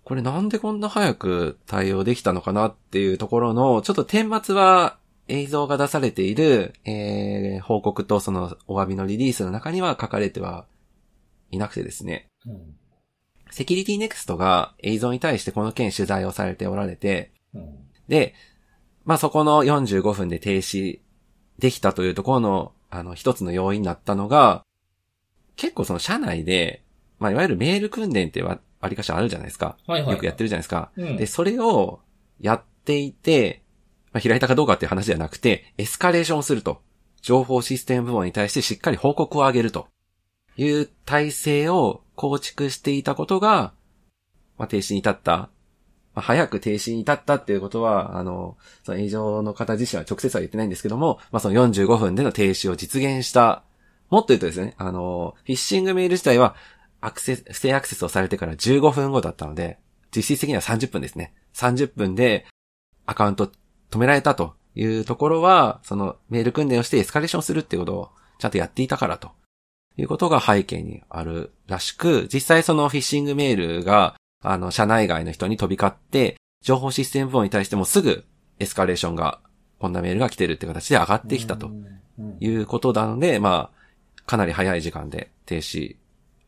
[0.03, 10.66] これなんでこんな早く対応できたのかなっていうところの、ちょっと顛末は映像が出されている、えー、報告とそのお詫びのリリースの中には書かれては
[11.53, 12.27] いなくてですね。
[12.45, 12.75] うん。
[13.53, 17.89] セキュリティネクストが映像に対してこの件取材をされておられて、うん。
[18.11, 18.35] で、
[19.05, 21.01] まあ、そこの45分で停止
[21.59, 24.64] できたというところの、あの、一つの要因になったのが、
[25.57, 26.85] 結構その社内で、
[27.18, 29.79] まあ、いわゆるメール訓練ってわ、わりかしあるじゃないですか。
[29.87, 30.12] はいはい。
[30.12, 30.90] よくやってるじゃないですか。
[30.96, 32.01] うんで、それを
[32.40, 33.62] やっていて、
[34.12, 36.82] まあ、開いたかどうかっていう話ではなくて、エスカレーションすると。
[37.22, 39.89] 情報システム部門に対してしっかり報告を上げると
[40.57, 43.74] いう体制を構築していたことが、
[44.57, 45.51] まあ、停止に至った、
[46.21, 53.64] まあ、早く停止に至ったっていうことは、あの、その営業の方自身は直接は言ってないんですけども、まあ、その45分での停止を実現した。
[54.11, 56.57] もっと言うとですね、あの、フィッシングメール自体は、
[57.01, 59.79] アクセス、不正アクセスをされてから15分後だったので、
[60.14, 61.33] 実質的には30分ですね。
[61.55, 62.47] 30分で
[63.07, 63.51] アカウント
[63.91, 69.31] 止められたというところは、そのメール訓練をしてエスカレーションするっていうことをちゃんとやっていたからと
[69.97, 78.24] いうことが背景にあるらしく、実際そのフィッシングメールが、あの、社内外の人に飛び交って、情報システム部門に対してもすぐ
[78.59, 79.41] エスカレーションが、
[79.78, 81.70] こんなメールが来てるって形で上がってきたと。
[82.41, 85.97] いうことなので、まあ、かなり早い時間で停止、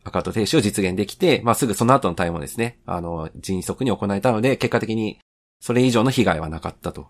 [0.03, 5.19] アカウント停止を実現できて、まあすぐその後の対応もですね、あの、迅速に行えたので、結果的に
[5.59, 7.07] それ以上の被害はなかったと。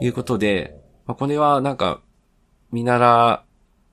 [0.00, 0.74] いうことで、
[1.06, 2.00] まあこれはなんか、
[2.70, 3.44] 見習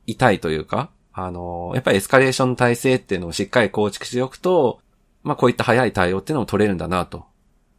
[0.05, 4.79] いたいというか、あの、やっぱりエスカレーション体制っていうのをしっかり構築しておくと、
[5.25, 7.25] まあこういった早い対応っていうのも取れるんだな、と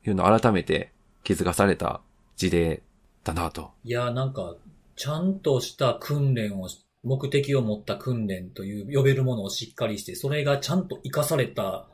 [0.05, 0.93] いうのを改めて
[1.23, 2.01] 気づかされた
[2.37, 2.83] 事例
[3.25, 3.71] だなと。
[3.85, 4.57] いや、なんか、
[4.97, 6.69] ちゃんとした訓練を、
[7.05, 11.87] 目的を持った訓練という呼べるものをしっかりして、それがちゃんと活かされた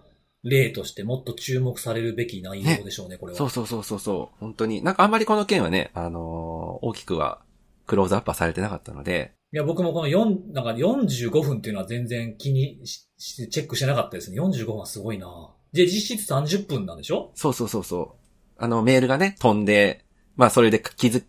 [0.42, 3.38] 例としてもっと注目されるべき内容でしょうね、ねこれは。
[3.38, 4.38] そうそうそうそうそう。
[4.40, 4.82] 本当に。
[4.82, 7.42] なんかあんまりこの件はね、あのー、大きくは
[7.86, 9.32] クローズアップはされてなかったので。
[9.54, 13.06] いや、僕もこの4、なんか45分っていうのは全然気にし、
[13.50, 14.40] チェックしてなかったですね。
[14.40, 17.32] 45分はすごいなで、実質30分なんでしょ？
[17.34, 18.16] そうそうそうそ
[18.58, 18.62] う。
[18.62, 20.04] あの、メールがね、飛んで、
[20.36, 21.24] まあそれで気づ、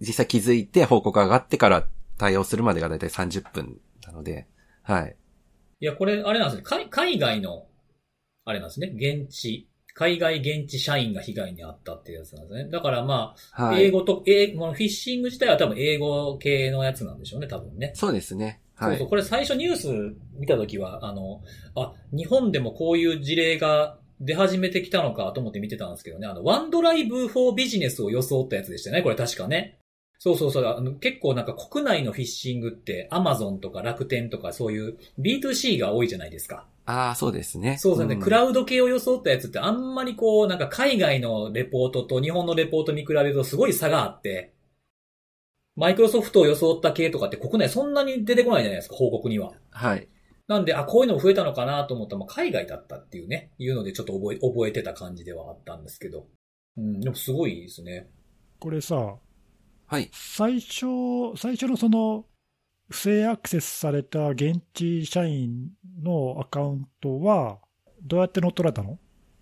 [0.00, 1.86] 実際気づいて報告が上がってから
[2.18, 4.46] 対応するまでがだいたい30分なので、
[4.82, 5.16] はい。
[5.80, 6.62] いや、これ、あれなんですね。
[6.64, 7.66] 海海外の、
[8.44, 8.92] あれなんですね。
[8.94, 12.70] 現地、海外現地社員が被害に遭ったっていうやつなんですね。
[12.70, 17.92] だからまあ、はい、英語と、英語のフィッシング自体は多分英語系のやつなんでしょうね、多分ね。
[17.94, 18.60] そうですね。
[18.74, 18.90] はい。
[18.90, 19.08] そうそう。
[19.08, 21.42] これ最初ニュース見たときは、あの、
[21.74, 26.26] あ、日本でもこういう事例が出始めてきたのかと思って見てたんですけどね。
[26.26, 29.02] あの、ワンドライブフォービジネスを装ったやつでしたね。
[29.02, 29.78] これ確かね。
[30.24, 30.64] そうそうそう。
[30.64, 36.64] あの結構なんか国内のフィッシングってアマゾンとか楽天とかそういう B2C が多いじゃないですか。
[36.86, 37.76] ああ、そうですね。
[37.76, 44.52] そうですね、うん、クラウド系を装ったやつってあんまりこう、なんか海外のレポートと日本のレポート見比べるとすごい差があって、
[45.74, 49.54] マイクロソフトを装った系とかって国内そんなに出てこないじゃないですか、報告には。
[49.72, 50.06] はい。
[50.46, 56.28] なんで、あ、こういうのも増えたのかなと思ったら、まあ、海外だったっていうね、いうのでちょっと覚え、覚えてた感じではあったんですけど。
[56.76, 58.08] うん、でもすごいですね。
[58.60, 59.16] これさ、
[59.92, 60.08] はい。
[60.10, 60.86] 最初、
[61.36, 62.24] 最初のその、
[62.88, 65.68] 不正アクセスされた現地社員
[66.02, 67.58] のアカウントは、
[68.02, 68.98] どうやって乗っ取られたの？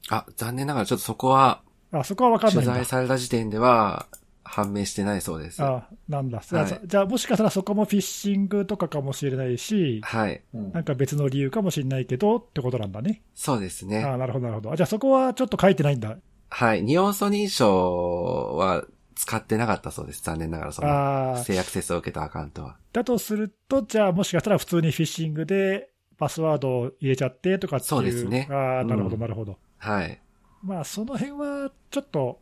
[0.09, 4.09] あ、残念ながらちょっとそこは、あ、そこはわかんない取材された時点では、
[4.43, 5.63] 判明してないそうです。
[5.63, 10.43] あなんだ、はい、じゃあもしかしたらそこもフィッシングとかかもしれないし、はい。
[10.53, 13.23] なんか別の理由かもしれないけどってことなんだね。
[13.37, 14.03] そうですね。
[14.03, 14.75] あなるほど、なるほど。
[14.75, 16.17] じゃあそこはちょっと書いてないんだ。
[16.49, 16.83] はい。
[16.83, 18.85] 二要素認証は
[19.21, 20.23] 使ってなかったそうです。
[20.23, 22.79] 残念ながら、その、不正アクセスを受けたアカウントは。
[22.91, 27.89] だとすると、じゃあもしかしたら普通にフィッシングでパスワードを入れちゃってとかっていう。
[27.89, 28.49] そうですね。
[28.51, 29.59] ああ、なるほど、なるほど。
[29.77, 30.19] はい。
[30.63, 32.41] まあ、その辺は、ちょっと、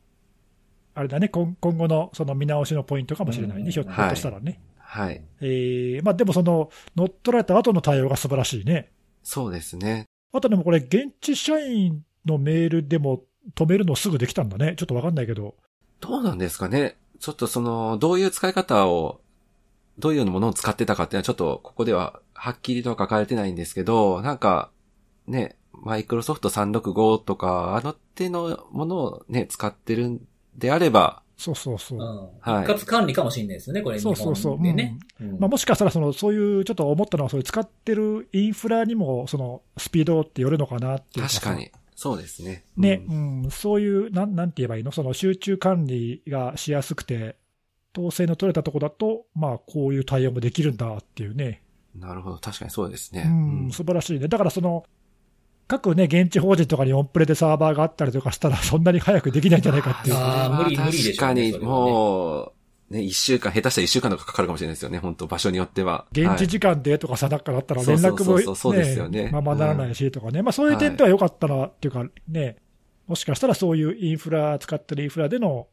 [0.94, 4.60] あれだね、今今後のその見直しのポイントかもしれないね、うん、ひょっとしたらね。
[4.78, 5.20] はい。
[5.40, 8.92] えー、まあでもその、乗っ取られた後の対応が素晴らしいね。
[9.24, 10.06] そうですね。
[10.32, 13.24] あとでもこれ、現地社員のメールでも
[13.54, 14.74] 止めるのすぐできたんだね。
[14.76, 15.56] ちょっとわかんないけど。
[16.00, 16.96] どうなんですかね？
[17.20, 19.20] ちょっとその、どういう使い方を、
[19.98, 24.70] どういうものを使ってたかっていうのはちょっとここでははっきりとは書かれてないんですけど、なんか、
[25.26, 30.20] ね、マイクロソフト365とか、あの手のものをね、使ってるん
[30.56, 31.98] であれば、そうそうそう。
[32.40, 32.64] はい。
[32.64, 34.00] 一括管理かもしれないですよね、これ。
[34.00, 34.60] そうそうそう。
[34.60, 34.98] ね。
[35.38, 41.70] まあもしかしたら、その、そういう、ちょっと思ったのは、そういう使ってるインフラにも、その、スピードってよるのかなっていう確かに。
[42.00, 42.62] そうですね。
[42.76, 44.92] ね、うん、うん、そういう、なん、なんて言えばいいの？
[44.92, 47.34] その集中管理がしやすくて、
[47.92, 51.60] 統制の取れたとこだと、まあ、こういう対応もできるんだっていうね。
[51.96, 52.38] なるほど。
[52.38, 53.24] 確かにそうですね。
[53.26, 54.28] うん、素晴らしいね。
[54.28, 54.84] だからその、
[55.66, 60.14] 各ね、現地法人とかにオンプレでサーバーがあったりとかしたら、そんなに早くできないんじゃないかっていう。
[60.14, 62.52] ああ、無理、無理でしょ、ね、確かに、もう、
[62.90, 66.06] ね、一週間、下手したら一週間とかかかるかもしれないですよね、本当場所によっては。
[66.12, 69.30] 現地時間でとかさ、だからだったら連絡も、ね、そうですよね。
[69.30, 70.42] ままならないしとかね。
[70.42, 72.56] まあそういう点では良かったなっていうかね、
[73.06, 75.68] もしかしたらそういうインフラ、使ってるインフラでの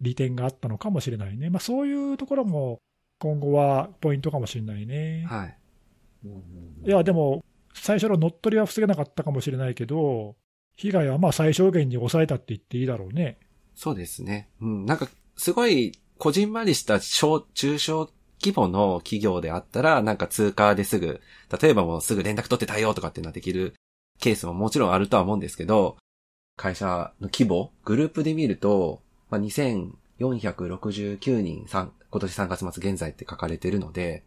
[0.00, 1.50] 利点があったのかもしれないね。
[1.50, 2.80] まあそういうところも
[3.18, 5.24] 今後はポイントかもしれないね。
[5.28, 5.56] はい。
[6.86, 10.36] いや、でも、最初の乗っ取りは防げなかったかもしれないけど、
[10.76, 13.38] 被害はまあ最小限に抑えたって言っていいだろうね。
[13.74, 14.48] そうですね。
[14.60, 14.86] うん。
[14.86, 18.10] なんか、すごい、こじんまりした小、中小
[18.42, 21.20] 規模の企業であったら、なんか通貨ですぐ、
[21.60, 23.74] 例えばもうすぐ連絡取って対応とかっていうのはできる
[24.20, 25.96] ケースももちろんあるとは思うんですけど、
[26.56, 34.24] 会社の規模、グループで見ると、まあ、2469人さん今年3月末現在って書かれてるので、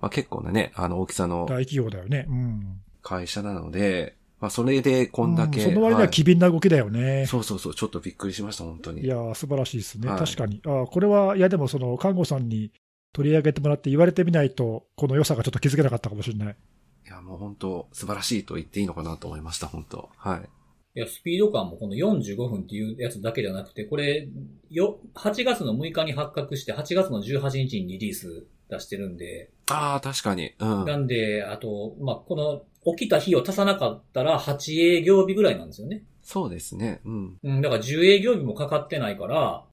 [0.00, 2.24] まあ、結構なね、あの大きさの大企業だよね。
[2.28, 2.80] うん。
[3.02, 5.64] 会社なので、まあ、それでこんだけ。
[5.64, 7.26] うんその割には機敏な動きだよね。
[7.26, 9.02] そうそうそう、ちょっとびっくりしました、本当に。
[9.02, 10.08] いやー、素晴らしいですね。
[10.08, 10.60] はい確かに。
[10.64, 12.70] あーこれは、いやでもその、看護さんに
[13.12, 16.56] 取り上げてもらって言われてみないと、この良さがちょっと気づけなかったかもしれない。
[17.06, 20.40] いや、もう本当素晴らしいと言っていいのかなと思いました、本当はい。
[20.96, 24.28] いや、スピード感もこの45分っていうやつだけじゃなくて、これ、
[24.70, 30.52] よ、8月の6日に発覚して、8月の18日にリリース出してるんで、ああ、確かに。
[30.58, 30.84] うん。
[30.84, 32.62] なんで、あと、まあ、この、
[32.96, 36.04] 起きた日を足さなかったら8営業日ぐらいなんですよね。
[36.22, 37.00] そうですね。
[37.04, 37.38] うん。
[37.42, 39.64] うん、だから10営業日もかかってないから、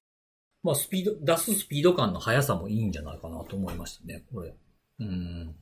[0.62, 4.54] まあ、スピード、出すスピード感の速さもいいんじゃないかなと思いましたね、これ。
[5.00, 5.54] うん。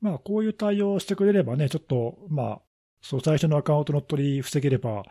[0.00, 2.60] まあ、こういう対応をしてくれればね、ちょっと、まあ、
[3.02, 5.04] そう、最初のアカウント乗っ取り防げれば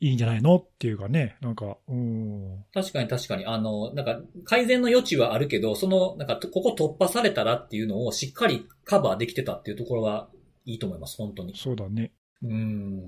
[0.00, 2.64] いいんじゃないのっていうかね、なんか、うん。
[2.72, 10.28] 確かに確かに、あの、なんか、改善の余地はあるけど、その、なんか、ここ突破されたらっていうのをしっかりカバーできてたっていうところが
[10.68, 11.54] いいと思います、本当に。
[11.56, 12.12] そうだね。
[12.42, 13.00] うん。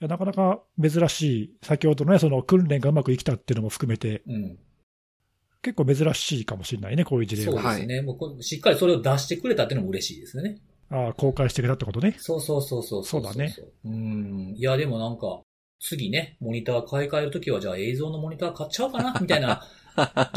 [0.00, 4.58] なかなか珍しい、先ほどのね、その訓練がうまくいきたっていうのも含めて、うん。
[5.62, 7.76] 結構珍しいかもしれないね、こういう事例そうは。
[7.76, 8.02] ですね。
[8.02, 10.58] もうこしっかりそれを出してくれたっていうのも嬉しいですね。
[10.90, 12.16] ああ公開してくれたってことね。
[12.18, 13.54] そうそうそうそうそうだね。
[13.84, 14.54] うん。
[14.56, 15.42] いや、でもなんか、
[15.78, 19.62] 次ね、モニター買い替えるときは、じゃあ映像のモニター買っちゃおうかな、みたいな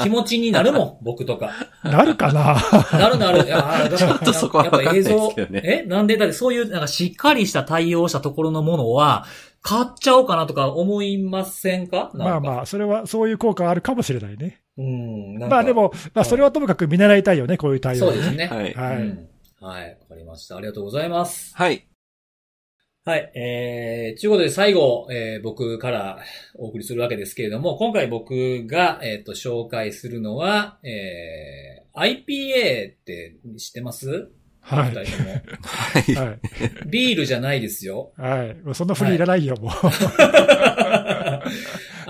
[0.03, 1.51] 気持ちになるもん、 僕とか。
[1.83, 2.55] なるかな？
[2.97, 3.45] なるなる。
[3.45, 9.25] いや、あ ちょっとそこはやっぱわかんないです映像けどねえなんでだってそういう、なんかしっかりした対応したところのものは、
[9.61, 12.11] 買っちゃおうかなとか思いませんか？
[12.13, 14.61] まあまあ、それは、そういう効果はあるかもしれないね。
[14.77, 15.33] うん。
[15.39, 18.47] なんかまあで、も、まあそれはともかく見習いたいよね、こういう対応そうですね。
[18.47, 18.73] はい。
[18.73, 19.25] はいうん
[19.61, 19.89] はい。
[19.89, 20.55] わかりました。
[20.55, 21.51] ありがとうございます。
[21.53, 21.83] はい。
[23.09, 23.31] はい。
[23.33, 26.19] えー、ということで最後、えー僕から
[26.53, 34.29] お送りするわけですけれども、今回僕が、えっ、と、紹介するのは、えー、IPA って知ってます？
[34.61, 34.93] はい。
[34.93, 35.05] はい。
[36.15, 36.39] はい。
[36.87, 38.11] ビールじゃないですよ。
[38.15, 38.53] はい。
[38.63, 39.71] もうそんなフリーいらないよ、もう。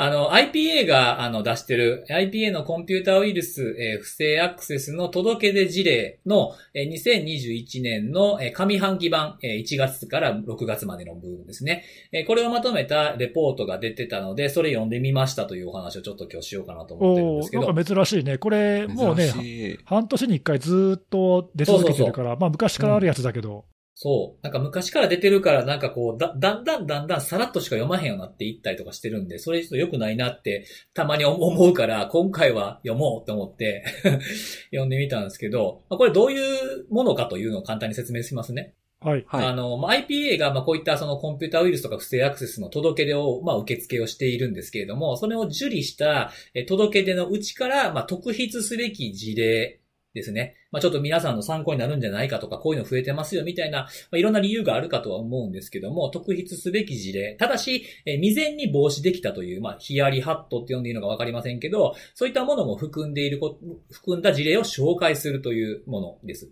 [0.02, 11.84] あの、IPA が、あの、出してる、IPA のコンピューターウイルス、えー不正アクセスの届け出事例の、えー2021年の、えー上半期版、えー1月から6月までの部分ですね。
[12.14, 17.64] えーこれをまとめたレポートが出てたので、それ読んでみましたというお話をちょっと今日しようかなと思ってるんですけど。
[17.64, 18.38] おーなんか珍しいね。
[18.38, 23.66] これ、もうね、半年に一回ずーっと出続けてるから、まあ昔からあるやつだけど、
[24.02, 24.44] そう。
[24.44, 33.84] なんか昔から出てるから、なんかこう、だ、だんだんだんだんさらっとしか読まへんようになっていったりとかしてるんで、それちょっと良くないなって、たまに思うから、今回は読もうと思って、
[34.72, 38.74] 読んでみたんですけど、まあこれどういうものかというのを簡単に説明しますね。
[39.02, 39.26] はい。
[39.28, 39.46] はい。
[39.46, 49.82] あの、まあ IPA が、まあこういったそのコンピューターウイルスとか不正アクセスの届け出を、まあ受付をしているんですけれども、それを受理したえ届け出のうちから、まあ特筆すべき事例
[50.14, 50.56] ですね。
[50.72, 57.36] まあちょっと皆さんの参考になるんじゃないかとか、こういうの増えてますよみたいな、まあ、いろんな理由があるかとは思うんですけども、特筆すべき事例。
[57.36, 63.58] ただし、え未然に防止できたという、まあヒアリハットって呼んでいいのかわかりませんけど、そういったものも含んでいるこ、
[63.92, 66.52] 含んだ事例を紹介するというものです。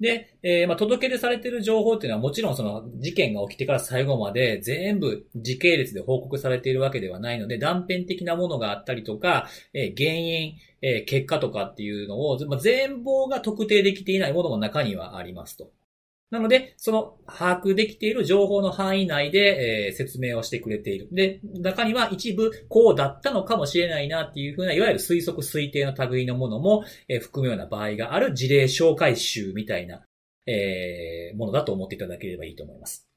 [0.00, 15.72] で、えーまあ、届け出されている情報っていうのはもちろんその事件が起きてから最後まで全部時系列で報告されているわけではないので断片的なものがあったりとか、えー原因、えー結果とかっていうのを、まあ、全貌が特定できていないものも中にはありますと。
[16.30, 21.08] なので、その把握できている情報の範囲内で、えー説明をしてくれている。
[21.10, 30.02] で、中には一部こうだったのかもしれないなっていうふうな、いわゆる推測推定の類のものも、えー含むような場合がある事例紹介集みたいな、
[30.46, 33.08] えーものだと思っていただければいいと思います。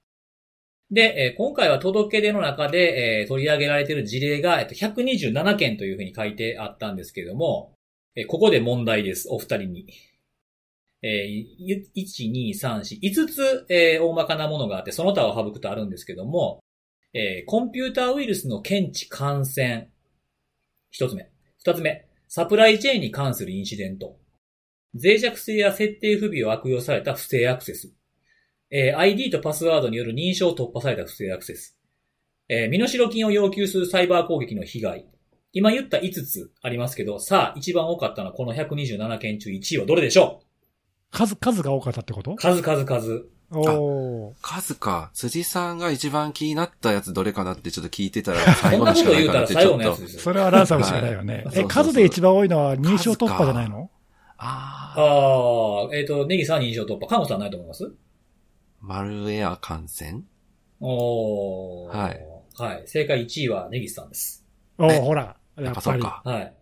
[0.90, 7.74] で、えー今回は届け出の中で、えー取り上げられている事例が、えっと、127件というふうに書いてあったんですけれども、
[8.16, 10.11] えーここで問題です、お二人に。
[11.04, 11.46] えー、
[11.96, 16.60] 1、2、3、4、5つ、えー大まかなものがあって、その他を省くとあるんですけども、
[17.14, 19.90] えーコンピューターウイルスの検知感染。
[20.92, 21.30] 一つ目。
[21.58, 22.08] 二つ目。
[22.28, 24.18] サプライチェーンに関するインシデント。
[24.94, 27.94] 脆弱性や設定不備を悪用された不正アクセス。
[28.70, 31.78] えー ID とパスワードによる認証を突破された不正アクセス。
[32.48, 35.06] えー身代金を要求するサイバー攻撃の被害。
[35.54, 40.51] 今言った5つありますけど、さあ、一番多かったのはこの127件中1位はどれでしょう？
[41.12, 42.32] 数、数が多かったってこと？
[42.34, 43.26] う数数数。
[43.54, 45.12] おー数か。
[45.14, 50.08] 辻さんが一番気になったやつどれかなってちょっと聞いてたら、こ最後のしかんなことないかなってち言うたら最後ょっとのやつで。
[50.08, 50.22] すよ。
[50.22, 51.34] それはランサムしかないよね。
[51.34, 53.90] え、はいそうそうそう数で一番多いのは認証突破じゃないの？
[54.38, 55.02] ああ。
[55.02, 57.08] ああ、えっ、と、ネギさん認証突破。
[57.08, 57.92] カンゴさんないと思います？
[58.80, 60.22] マルウェア感染
[60.80, 61.98] おー。
[61.98, 62.22] はい。
[62.58, 62.84] はい。
[62.88, 64.46] 正解1位は根岸さんです。
[64.80, 65.36] えおおほら。
[65.58, 65.72] や。
[65.72, 66.22] っぱそうか。
[66.24, 66.54] はい。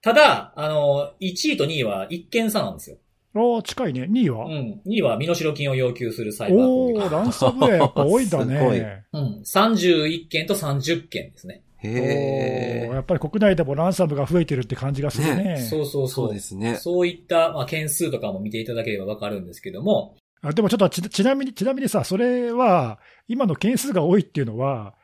[0.00, 2.98] ただ、あの、1位と2位は一件差なんですよ。
[3.38, 4.02] おー近いね。
[4.10, 4.80] 2位は、うん。
[4.86, 7.02] 2位は身代金を要求するサイバー攻撃。
[7.02, 9.04] おおランサムウェアやっぱ多いんだすごいね。
[9.12, 9.42] うん。
[9.44, 11.62] 31件と30件ですね。
[11.78, 12.90] へえ。
[12.92, 15.58] やっぱり国内でもランサムが増えてるって感じがするね。
[15.58, 16.26] そうそうそう。
[16.26, 16.76] そうですね。
[16.76, 24.94] そういった、まあ、件数とかも見ていただければわかるんですけども、あでもちょっとちちなみに、ちなみにさ、それは、今の件数が多いっていうのは、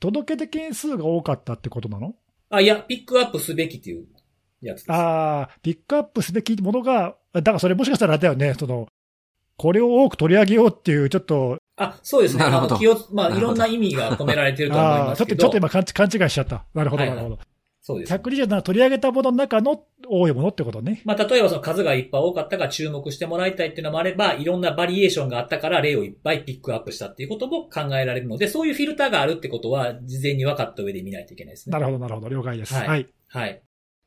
[0.00, 2.14] 届け出件数が多かったってことなの？
[2.50, 4.06] あ、いや、ピックアップすべきっていう
[4.60, 4.92] やつです。
[4.92, 8.86] ああ、ピックアップすべきものが、だからそれもしかしたらあれだよね、その、
[9.56, 12.44] これを多く取り上げようっていう、ちょっと、あ、そうですね。
[12.44, 15.40] なるほどあの気を、まあ、いろんな意味が込められてると思いああー、ちょっと、ますけど。
[15.40, 16.64] ちょっと今勘勘違いしちゃった。
[16.74, 17.38] なるほど、ないるほど。
[17.86, 18.14] そうです。
[18.14, 21.02] 127取り上げたものの中の多いものってことね。
[21.04, 31.72] まあ、例えばその数がいっぱい多かったから注目してもらいたいっていうのもあれば、いろんなバリエーションがあったから例をいっぱいピックアップしたっていうことも考えられるので、そういうフィルターがあるってことは事前に分かった上で見ないといけないですね。
[31.72, 32.72] なるほど、なるほど、了解です。
[32.72, 33.08] はいはい。
[33.28, 33.62] はい。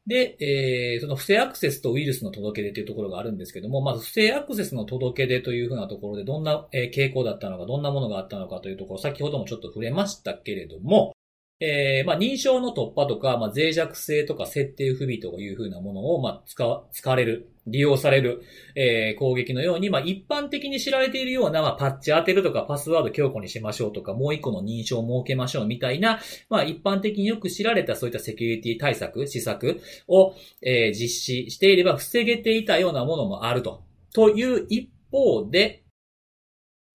[0.07, 11.13] で、えー、その不正アクセスとウイルスの届け出というところがあるんですけども、まず不正アクセスの届け出というふうなところでどんな、傾向だったのか、どんなものがあったのかというところ、先ほどもちょっと触れましたけれども、
[11.59, 18.43] えー、まあ認証の突破とか、まあ脆弱性とか設定不備というふうなものを、まあ使わ、使われる、利用される、
[18.75, 33.83] えー攻撃のように、まあ一般的に知られているような、まあパッチ当てるとかパスワード強固にしましょうとか、もう一個の認証を設けましょうみたいな、まあ一般的によく知られたそういったセキュリティ対策、施策を、えー実施していれば防げていたようなものもあると。
[34.13, 35.83] という一方で、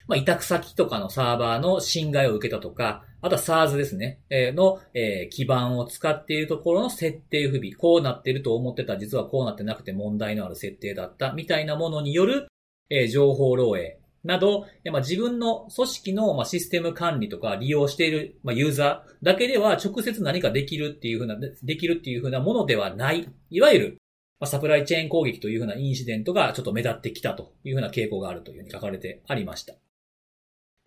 [0.07, 12.47] まあ、委託先とかのサーバーの侵害を受けたとか、あとは SARS ですね、えーの、えー基盤を使っているところの設定不備、こうなってると思ってた、実はこうなってなくて問題のある設定だった、みたいなものによる、
[12.89, 14.03] えー情報漏洩。
[14.23, 23.97] など、まあ、自分の組織の、まあ、システム管理とか利用している、まあ、ユーザーだけでは直接何かできるっていうふうな、でできるっていうふうなものではない、いわゆる、
[24.39, 29.75] まあ、サプライチェーン攻撃というふうなインシデントがちょっと目立ってきたというふうな傾向があるというふうに書かれてありました。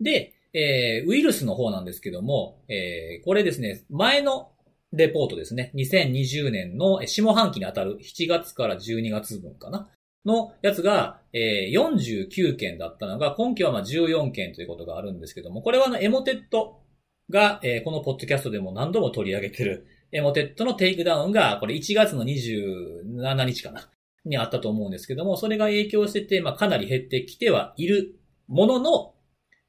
[0.01, 4.51] で、えーウイルスの方なんですけども、えーこれですね、前の
[4.93, 9.89] レポートですね、2020年の下半期にあたる7月から12月分かな。
[10.25, 16.83] のやつが、えー49件だったのが、今期はまあ14件ということがあるんですけども、これはあの Emotet
[17.31, 23.89] が、えーこのポッドキャストでも何度も取り上げてる、 Emotet のテイクダウンが、これ1月の27日かな
[24.25, 28.17] にあったと思うんですけども、それが影響してて、まあかなり減ってきてはいる
[28.49, 29.15] ものの、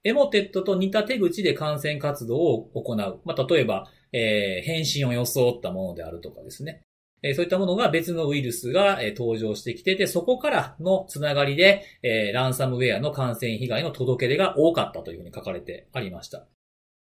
[0.03, 3.21] Emotet と似た手口で感染活動を行う。
[3.25, 6.81] まあ、例えば、えー返信を装ったものであるとかですね。
[7.23, 16.47] えーそういったものが別のウイルスが、えー登場してきてて、そこからのつながりで、えーランサムウェアの感染被害の届け出が多かったというふうに書かれてありました。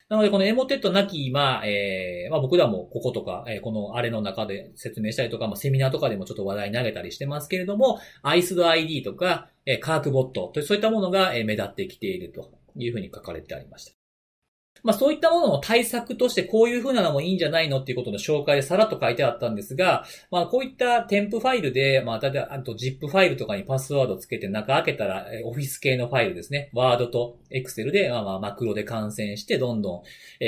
[0.09, 13.93] なので、このエモテットなき今、えーまあ僕らもこことか、えーこのあれの中で説明したりとか、まあセミナーとかでもちょっと話題に投げたりしてますけれども、アイスド ID とか、えーカークボットとそういったものが、えー目立ってきているというふうに書かれてありました。
[14.83, 26.71] まあそういったものの対策としてこういうふうなのもいいんじゃないのっていうことの紹介でさらっと書いてあったんですが、まあこういった添付ファイルで、まあだいたいあと ZIP ファイルとかにパスワードつけて中開けたら、オフィス系のファイルですね。
[26.73, 30.03] ワードと Excel で、まあまあマクロで感染してどんどん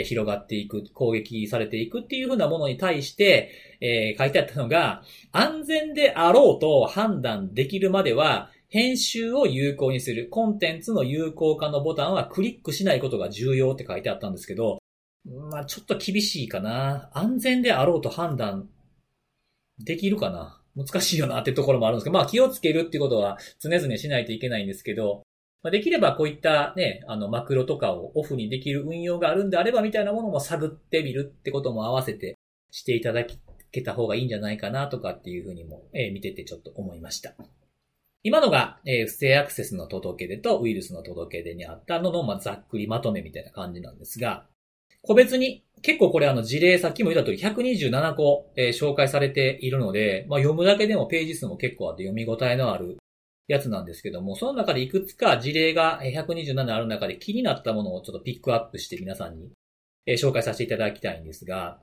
[0.05, 3.51] 広がっていく、攻撃されていくっていうふうなものに対して、
[3.81, 14.81] えー書いてあったのが、安全であろうと判断できるまでは、編集を有効にする、コンテンツの有効化のボタンはクリックしないことが重要って書いてあったんですけど、
[15.25, 17.09] まあちょっと厳しいかな。
[17.15, 18.69] 安全であろうと判断
[19.79, 20.61] できるかな。
[20.75, 25.23] 難しいよなってところもあるんですけど、まあ気をつけるってことは常々しないといけないんですけど、
[25.63, 32.37] まあ、できればこういったね、あの、マクロとかをオフにできる運用があるんであればみたいなものも探ってみるってことも合わせて
[32.73, 33.25] していただ
[33.71, 37.37] けた方がいいんじゃないかなとかっていうふうにも、えー見ててちょっと思いました。
[38.27, 44.47] 今のが、えー不正アクセスの届け出とウイルスの届け出にあったのの、まあ、ざっくりまとめみたいな感じなんですが、
[45.03, 52.97] 個別に、結構これあの事例、さっきも言った通り127個、えー紹介されているので、まあ、読むだけでもページ数も結構あって読み応えのある
[53.47, 59.51] やつなんですけども、その中でいくつか事例が127ある中で気になったものをちょっとピックアップして皆さんに
[60.07, 61.79] えー紹介させていただきたいんですが、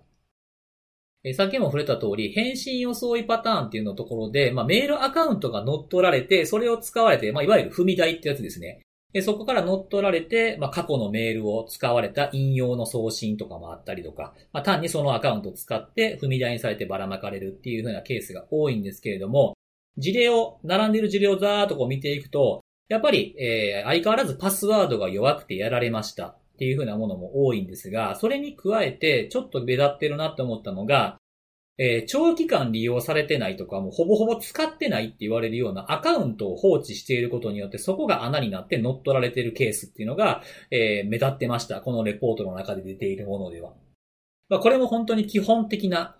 [1.23, 8.81] えさっきも触れた通り、返信装いパターンっていうのところで、まあ、メールアカウントが乗っ取られて、それを使われて、まあ、いわゆる踏み台ってやつですね。
[9.13, 19.53] でそこから乗っ取られて、まあ、過去のメールを使われた引用の送信とかもあったりとか、まあ、単にそのアカウントを使って踏み台にされてばらまかれるっていう風なケースが多いんですけれども、
[19.97, 31.17] 事例を、並んでいる事例をざーっとこう見ていくと、やっぱり、えー相変わらずパスワードが弱くてやられましたっていう風なものも多いんですが、それに加えて、ちょっと目立ってるなって思ったのが、
[31.79, 41.81] えー、長期間利用されてないとか、もうほぼほぼ使ってないって言われるようなアカウントを放置していることによって、そこが穴になって乗っ取られてるケースっていうのが、えー、目立ってました。
[41.81, 43.73] このレポートの中で出ているものでは。
[44.49, 46.15] まあ、これも本当に基本的な、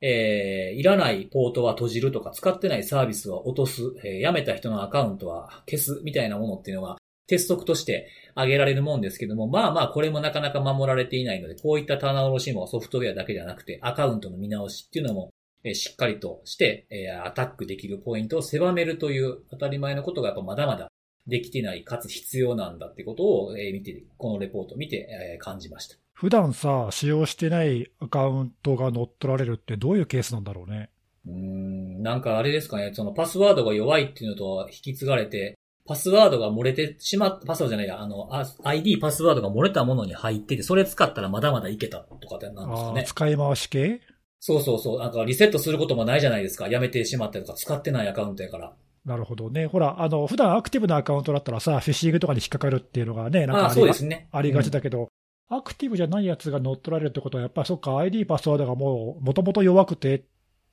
[0.00, 6.96] えー、いらないポートは閉じるとか、使ってないサービスは落とす、えー、やめた人のアカウントは消すみたいなものっていうのが、
[7.26, 15.30] 鉄則として挙げられるもんですけども、まあまあこれもなかなか守られていないので、こういった棚卸しもソフトウェアだけじゃなくて、アカウントの見直しっていうのも、
[15.66, 20.88] えしっかりとして、えアタックできるポイントを狭めるという当たり前のことがやっぱまだまだ
[21.26, 25.96] できてない、かつ必要なんだってことを、え見て、このレポートを見て、え感じました。
[26.12, 30.90] 普段さ、使用してないアカウントが乗っ取られるってどういうケースなんだろうね。
[31.26, 35.56] うん、なんかあれですかね、そのパスワードが弱いっていうのと引き継がれて、
[35.86, 38.30] パスワードが漏れてしまった、パスワードじゃないや、あの、
[38.64, 43.04] ID パスワードが漏れたものに入ってて、それ使ったらまだまだいけたとかってなんですかね。
[43.04, 44.00] 使い回し系？
[44.40, 44.98] そうそうそう。
[44.98, 46.68] なんかリセットすることもないじゃないですか。
[46.68, 48.74] やめてしまったりとか、使ってないアカウントやから。
[49.04, 49.66] なるほどね。
[49.66, 55.10] ほら、あの、普段アクティブなアカウントだったらさ、フィッシングとかに引っかかるっていうのがね、なんかありがね、ありがちだけど、
[55.50, 60.24] うん、アクティブじゃないやつが乗っ取られるってことは、やっぱりそっか、ID パスワードがもう、もともと弱くて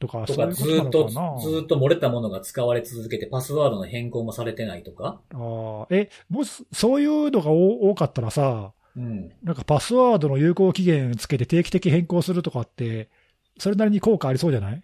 [0.02, 5.22] とか、とかずっと、ずっと漏れたものが使われ続けて、パスワードの変更もされてないとか？
[5.34, 13.10] ああ、え、もし、そういうのが多かったらさ、うん、なんかパスワードの有効期限つけて定期的変更するとかって、
[13.58, 14.82] それなりに効果ありそうじゃない？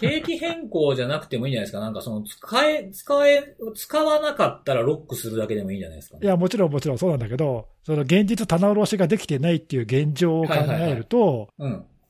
[0.00, 1.78] 定期変更じゃなくてもいいんじゃないですか。
[1.80, 11.50] なんかその、使え、使え、使わなかったらロックするだけでもいいんじゃないですか、ね、いや、もちろんもちろんそうなんだけど、その現実棚卸しができてないっていう現状を考えると、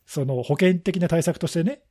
[0.06, 1.82] その保険的な対策としてね、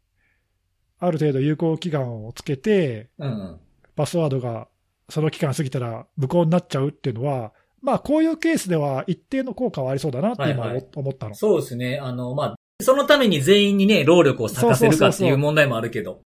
[1.00, 3.60] ある程度有効期間をつけて、うんうん、
[3.95, 4.68] パスワードが
[5.10, 10.82] その期間過ぎたら無効になっちゃうっていうのは、まあ、こういうケースでは一定の効果はありそうだなって今思ったの。
[10.82, 12.00] はいはい、そうですね。
[12.02, 16.22] あの、まあ、そのために全員にね、労力を割かせるかっていう問題もあるけど。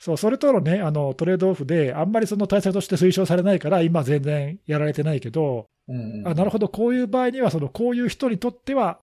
[0.00, 8.98] そう、それとのね、あの、トレードオフで、あんまりその対策として推奨されないから、今全然やられてないけど、うんうん、あなるほど、こういう場合には、その、こういう人にとっては、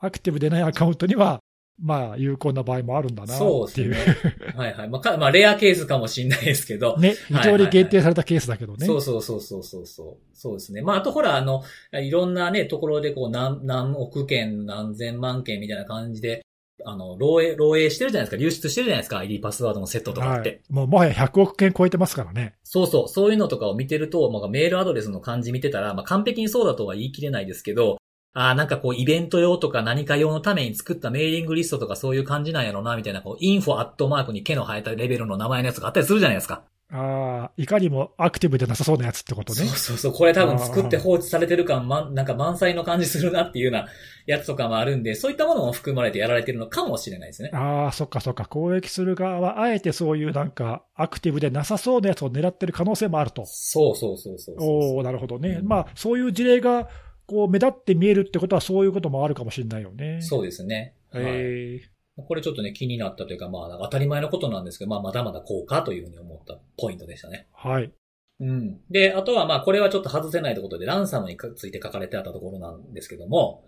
[0.00, 1.40] アクティブでないアカウントには、
[1.82, 3.50] まあ、有効な場合もあるんだなっていう。
[3.50, 4.34] そうですね。
[4.54, 4.88] はいはい。
[4.88, 6.96] まあ、まあ、レアケースかもしれないですけど。
[6.98, 8.86] ね、非常に限定されたケースだけどね。
[8.86, 10.16] そうそうそうそうそうそう。
[10.34, 10.82] そうですね。
[10.82, 11.62] まあ、あとほら、あの、
[11.92, 16.42] いろんなね、ところでこう、何、何億件、何千万件みたいな感じで、
[16.84, 18.36] あの、漏洩、漏洩してるじゃないですか。
[18.36, 19.18] 流出してるじゃないですか。
[19.18, 20.48] ID パスワードのセットとかって。
[20.48, 22.54] はい、もう、もはや100億件超えてますからね。
[22.64, 23.08] そうそう。
[23.08, 27.99] そういうのとかを見てると、まあ、メールアドレスの漢字見てたら、まあ、完璧にそうだとは言い切れないですけど、
[28.32, 36.62] ああ、なんかこう、イベント用とか何か用のために作ったメーリングリストとかそういう感じなんやろな、みたいな、こう、インフォアットマークに毛の生えたレベルの名前のやつがあったりするじゃないですか。
[36.92, 39.60] ああ、いかにもアクティブでなさそうなやつってことね。
[39.60, 40.12] そうそうそう。
[40.12, 43.86] これ多分作って放置されてる感、ま、なんか満載の感じするなっていうような
[44.26, 47.50] やつとかもあるんで、そういったものも含まれてやられてるのかもしれないですね。
[47.54, 48.44] ああ、そっかそっか。
[48.46, 53.44] 攻撃する側は、あえてそういうなんか、アクティブでなさそうなやつを狙ってる可能性もあると。
[53.46, 55.58] そうそうそうそうおおなるほどね。
[55.60, 56.88] うん、まあ、そういう事例が、
[57.30, 60.20] こう、目立って見えるってことは、そういうこともあるかもしれないよね。
[60.20, 60.96] そうですね。
[61.14, 62.22] へえ。
[62.26, 67.46] これちょっとね、気になったというか、まあ、当たり前のことなんですけど、まあ、まだまだこうかというふうに思ったポイントでしたね。
[67.52, 67.92] はい。
[68.40, 68.80] うん。
[68.90, 73.64] で、あとは、まあ、これはちょっと外せないということで、ランサムについて書かれてあったところなんですけども、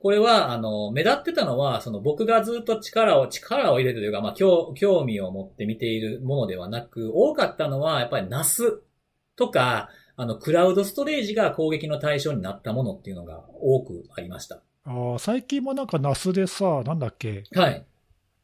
[0.00, 8.80] これは、あの、目立ってたのは、その僕がずっと力を、力を入れてというか、まあ、興興味を持って見ているものではなく、多かったのは、やっぱり NAS
[9.36, 14.62] とか、あの、クラウドストレージが攻撃の対象になったものっていうのが多くありました。
[14.84, 17.44] ああ、最近もなんか NAS でさ、なんだっけ？
[17.54, 17.86] はい。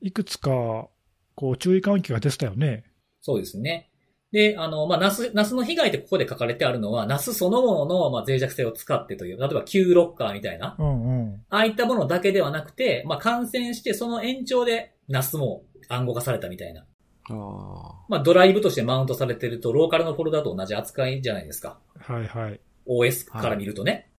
[0.00, 0.88] いくつか、
[1.34, 2.84] こう、注意喚起が出てたよね。
[3.20, 3.90] そうですね。
[4.30, 16.84] で、あの、まあ、ナス、ナスの被害ってここで書かれてあるのは、ナスそのものの、まあ、脆弱性を使ってという、例えば Q ロッカーみたいな、うんうん、ああいったものだけではなくて、まあ、感染してその延長でナスも暗号化されたみたいな。
[17.30, 21.78] あまあ、ドライブとしてマウントされてると、ローカルのフォルダと同じ扱いじゃないですか。
[21.98, 22.60] はいはい。
[22.86, 24.10] OS から見るとね。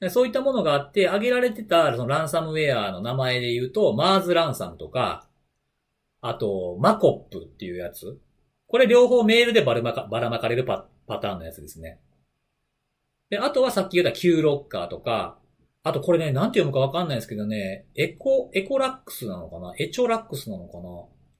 [0.00, 5.28] はい、そういったものがあって、挙げられてたそのランサムウェアの名前で言うと、マーズランサムとか、
[6.20, 8.18] あと、マコップっていうやつ。
[8.66, 12.00] これ両方メールでばらまかばらまかれるパパターンのやつですね。
[13.30, 15.38] で、あとはさっき言った Q ロッカーとか、
[15.84, 19.72] あとこれね、なんて読むかわかんないですけどね、エコ、エコラックスなのかな？
[19.78, 20.88] エチョラックスなのかな？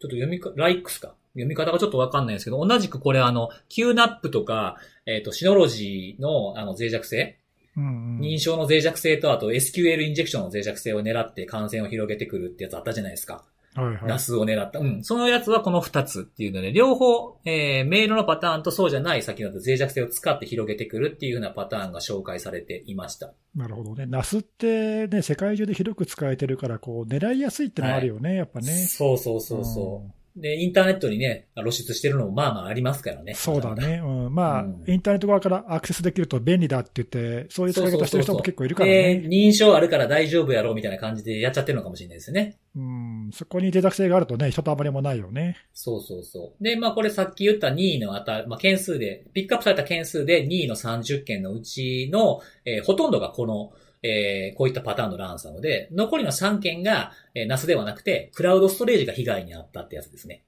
[0.01, 1.14] ちょっと読みか、ライクスか？
[1.34, 4.76] 読み方がちょっとわかんないんですけど、同じくこれあの、QNAP とか、
[5.07, 7.38] えっ、ー、と、シノロジーのあの脆弱性、
[7.76, 13.44] うんうん、認証の脆弱性と、あと SQL インジェクションの脆弱性を狙って感染を広げてくるってやつあったじゃないですか。
[13.82, 14.04] はいはい。
[14.06, 14.78] ナスを狙った。
[14.78, 15.04] うん。
[15.04, 23.32] そのやつはこの二つっていうので、両方、えー、メールのパターンとそうじゃない先ほど脆弱性を使って広げてくるっていうようなパターンが紹介されていました。
[23.54, 24.06] なるほどね。
[24.06, 28.72] ナスってね、世界中で広く使えてるから、こう、狙いやすいってのもあるよね、やっぱね。
[28.88, 30.17] そうそうそうそう。
[30.41, 33.34] で、インターネットにね、露出してるのもまあまあありますからね。
[33.34, 34.01] そうだね。
[34.05, 34.34] うん。
[34.34, 39.28] まあ、うんインターネット側からアクセスできると便利だって言って、そういう使い方してる人も結構いるからで、ね。
[39.28, 42.57] 認証あるから大丈夫やろうみたいな感じでやっちゃってるのかもしれないですよね。
[42.76, 43.30] うん。
[43.32, 45.57] そこに脆弱性があるとね、ひとたまりもないよね。
[45.74, 46.64] そうそうそう。
[46.64, 53.72] で、まあこれさっき言った2位のあた、まあ件数で、ピックアップされた件数で2位の30件のうちの、えーほとんどがこの、
[54.03, 60.44] えーこういったパターンのランサムで、残りの3件が、えー、ナスではなくて、クラウドストレージが被害に遭ったってやつですね。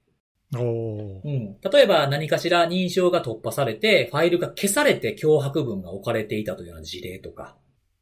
[0.55, 1.57] おーうん。
[1.61, 7.55] 例えば何かしら認証が突破されて、ファイルが消されて脅迫文が置かれていたというような事例とか。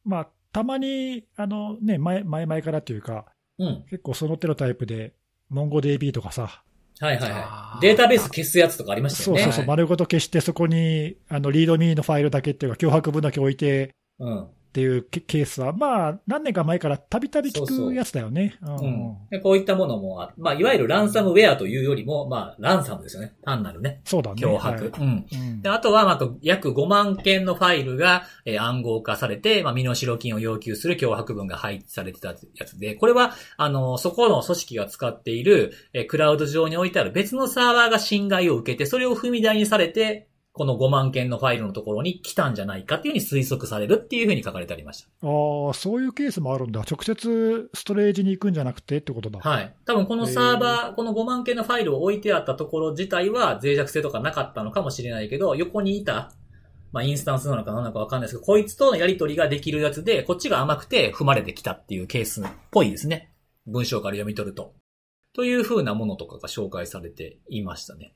[0.04, 3.26] まあ、たまに、あのね、前、前々からっていうか、
[3.60, 3.86] うん。
[3.90, 5.14] 結構その手のタイプで、
[5.52, 6.64] MongoDB とかさ、
[7.00, 7.82] はいはいはい。
[7.82, 9.44] データベース消すやつとかありましたよね。
[9.44, 14.48] そうそうそう、丸ごと消して、そこに、あの、リードミーのファイルだけっていうか、脅迫文だけ置いてうん。
[14.70, 18.56] っていうケケースは、まあ、何年か前からたびたび聞くやつだよね。
[19.42, 23.34] こういったものもあ、まあ、いわゆるランサムウェアというよりも、まあ、ランサムですよね。
[23.44, 24.02] 単なるね。
[24.06, 24.46] そうだね。
[24.46, 24.66] 脅迫。
[24.66, 25.26] はいうん。
[25.32, 40.29] うんで、あとは、まあ、あと約5万件のファイルが、えー暗号化されて、まあ、身代金を要求する脅迫文が配置されてたやつで、これは、あの、そこの組織が使っている、えークラウド上に置いてある別のサーバーが侵害を受けて、それを踏み台にされて、
[40.60, 45.08] この5万件のファイルのところに来たんじゃないかっていうふうに推測されるっていうふうに書かれてありました。
[45.26, 46.82] ああ、そういうケースもあるんだ。
[46.82, 49.40] 直接ストレージに行くんじゃなくてってことだ。
[49.40, 49.74] はい。
[49.86, 56.34] 多分このサーバー、この5万件のファイルを置いてあったところ自体は脆弱性とかなかったのかもしれないけど、横にいた、
[56.92, 63.32] まあインスタンスなのか何なのかわかんないですけど、こいつとのやり取りができるやつで、こっちが甘くて踏まれてきたっていうケースっぽいですね。
[63.66, 64.74] 文章から読み取ると。
[65.34, 68.14] という風なものとかが紹介されていましたね。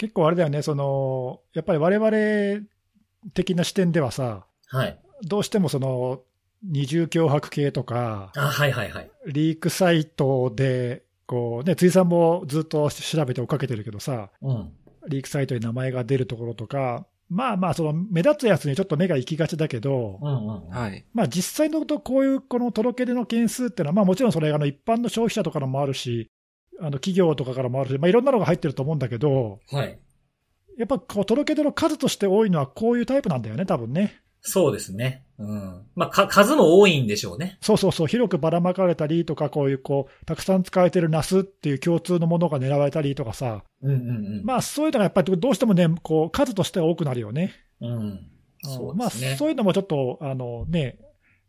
[0.00, 2.66] 結構あれだよね、その、やっぱり我々
[3.34, 4.98] 的な視点ではさ、はい。
[5.24, 6.22] どうしてもその、
[6.62, 9.10] 二重脅迫系とか、あ、はいはいはい。
[9.26, 14.72] リークサイトで、こうね、辻さんもずっと調べて追っかけてるけどさ、うん。
[15.06, 20.36] リークサイトに名前が出るところとか、まあまあ、その目立つやつにちょっと目が行きがちだけど、うんう
[20.66, 20.68] ん。
[20.70, 21.04] はい。
[21.12, 26.30] まあ実際のとこういうこの届け出の件数っていうのは、まあもちろんそれあの一般の消費者とかのもあるし、
[26.80, 29.98] あの企業とかからもあるし、まあいろんなのが入ってると思うんだけど、はい。
[30.78, 34.20] やっぱこう届け出の数として多いのはこういうタイプなんだよね、多分ね。
[34.42, 35.24] そうですね。
[35.38, 35.86] うん。
[35.94, 37.58] まあ、か、数も多いんでしょうね。
[37.60, 44.44] そうそうそう、広くばらまかれたりとか、こういうこう、たくさん使われてるナスっていう共通のものが狙われたりとかさ、うんうんうん。
[44.44, 47.52] まあそういうのがやっぱりどうしてもね、こう数としては多くなるよね。
[47.80, 48.26] うん。
[48.62, 49.36] そうまあですね。
[49.36, 50.98] そういうのもちょっと、あのね、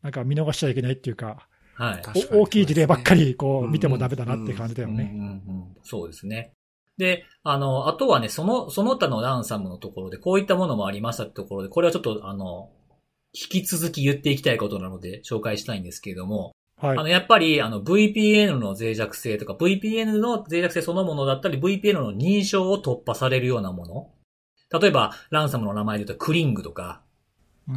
[0.01, 2.01] なんか見逃しちゃいけないっていうか、はい。
[2.31, 5.11] 大きい事例ばっかりこううん見てもダメだなって感じだよね。
[5.13, 5.27] うんうんう
[5.59, 6.53] んそうですね。
[6.97, 12.69] で、あの、あとはね、その、その他のランサムのところで、こういったものもありましたってところで、これはちょっと、あの、
[13.33, 24.79] 引き続き言っていきたいことなので、紹介したいんですけれども、はいあの、やっぱり、あの、VPN の脆弱性とか、VPN の脆弱性そのものだったり、VPN の認証を突破されるようなもの。
[24.79, 27.10] 例えば、ランサムの名前で言うと、クリングとか、うん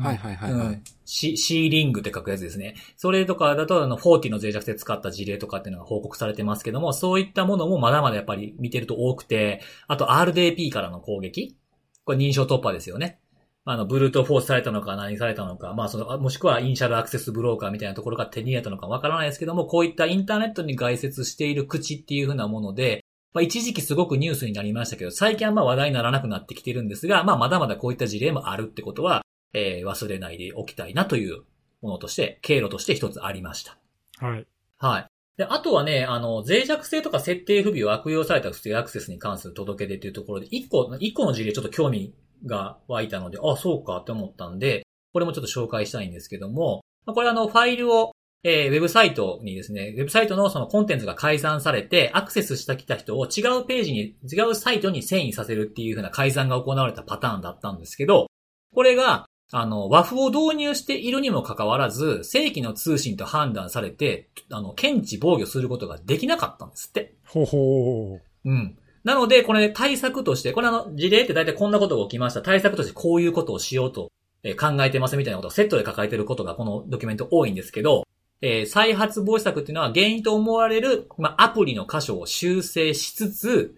[0.02, 0.82] はいはいはいはい。
[1.04, 2.76] シシーリングって書くやつですね。
[2.96, 11.56] それとかだと、あの、40の脆弱性使った事例とかっていうのが報告されてますけども、そういったものもまだまだやっぱり見てると多くて、あと RDP からの攻撃
[12.04, 13.18] これ認証突破ですよね。
[13.66, 29.23] あの、ブルートフォースされたのか何されたのか、まあその、もしくはイニシャルアクセスブローカーみたいなところが手に入れたのかわからないですけども、こういったインターネットに外接している口っていう風なもので、まあ一時期すごくニュースになりましたけど、最近はまあ話題にならなくなってきてるんですが、まあまだまだこういった事例もあるってことは、
[29.54, 31.44] えー忘れないでおきたいなという
[31.80, 33.78] ものとして、経路として一つありました。
[34.18, 34.46] はい。
[34.78, 35.06] はい。
[35.36, 42.14] で、あとはね、あの、脆弱性とか設定不備を悪用された不正アクセスに関する届け出というところで、一個、一個の事例ちょっと興味
[42.46, 48.12] が湧いたので、あ、そうかって思ったんで、これもちょっと紹介したいんですけども、まあこれあの、ファイルを、
[48.46, 58.26] えーウェブサイトにですね、ウェブサイトのそのコンテンツが改ざんされて、アクセスしてきた人を違うページに、違うサイトに遷移させるっていう風な改ざんが行われたパターンだったんですけど、
[58.74, 67.14] これが、あの、和風を導入しているにもかかわらず、正規の通信と判断されて、あの、検知防御することができなかったんですって。
[67.26, 68.50] ほうほう。
[68.50, 68.78] うん。
[69.04, 72.42] なので、これ対策として、これあの、事例って大体こんなことが起きました。
[72.42, 74.10] 対策としてこういうことをしようと、
[74.44, 78.06] えー考えてますみたいなことをセットで抱えていることがこのドキュメント多いんですけど、
[78.42, 83.74] えー再発防止策っていうのは原因と思われる、まあ、アプリの箇所を修正しつつ、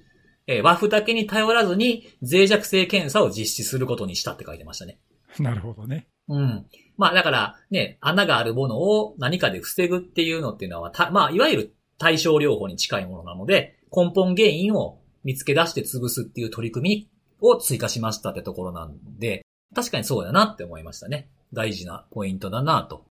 [0.49, 4.99] えー、和風だけに頼らずに脆弱性検査を実施することにしたって書いてましたね。
[5.43, 6.09] なるほどね。
[6.28, 6.66] うん。
[6.97, 17.11] まあだからね、穴があるものを何かで防ぐっていうのっていうのは、たまあいわゆる対症療法に近いものなので、根本原因を見つけ出して潰すっていう取り組み
[17.41, 21.28] を追加しましたってところなんで、確かにそうだなって思いましたね。
[21.53, 23.07] 大事なポイントだなと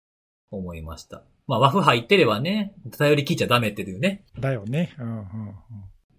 [0.51, 1.22] 思いました。
[1.47, 4.25] まあ和風入ってればね、頼り切っちゃダメっていうね。
[4.39, 4.95] だよね。
[4.99, 5.27] うんうんうん。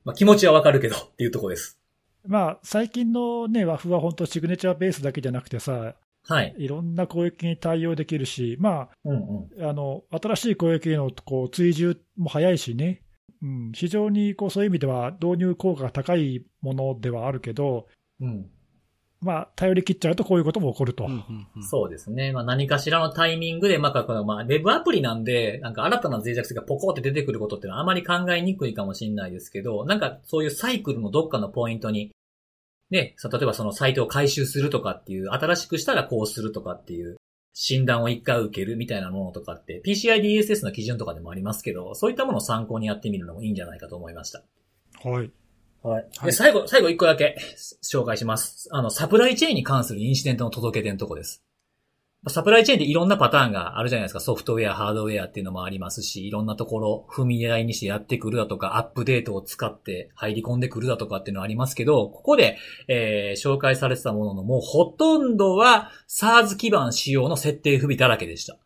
[0.03, 1.80] まあ気持ちはわかるけどっていうところです。
[2.28, 5.95] まあ、最近のね、和風は本当シグネチャーベースだけじゃなくてさ、
[6.28, 6.55] はい。
[6.57, 9.65] いろんな攻撃に対応できるし、まうんうん。
[9.65, 13.01] あ、あの、新しい攻撃へのこう追従も早いしね。
[13.43, 17.88] うん、非常にこうそういう意味では導入効果が高いものではあるけど、
[18.19, 18.49] うん。
[19.22, 21.09] まあ、頼り切っちゃうとこういうことも起こると。
[21.70, 22.32] そうですね。
[22.32, 32.11] まあ何かしらのタイミングで、まあこの、まあウェブアプリなんで、なんか新たな脆弱性がポコって出てくることっていうのはあまり考えにくいかもしれないですけど、なんかそういうサイクルのどっかのポイントに、
[32.91, 37.18] ね、さ例えばそのサイトを回収するとかっていう、新しくしたらこうするとかっていう、
[37.57, 44.43] 診断を一回受けるみたいなものとかって、PCI DSS の基準とかでもありますけど、そういったものを参考にやってみるのもいいんじゃないかと思いました。
[45.03, 45.32] はい。
[45.86, 46.08] はい。
[46.26, 47.38] で、最後、最後一個だけ
[47.84, 48.68] 紹介します。
[48.72, 51.44] あの、サプライチェーンに関するインシデントの届け出のとこです。
[52.28, 54.20] サプライチェーンっていろんなパターンがあるじゃないですか。
[54.20, 62.58] ソフトウェア、ハードウェアっていうのもありますし、いろんなところ、踏み台にしてやってくるだとか、アップデートを使って入り込んでくるだとかっていうのはありますけど、ここで、
[62.88, 68.58] えー紹介されてたもののもうほとんどは SARS 基盤仕様の設定不備だらけでした。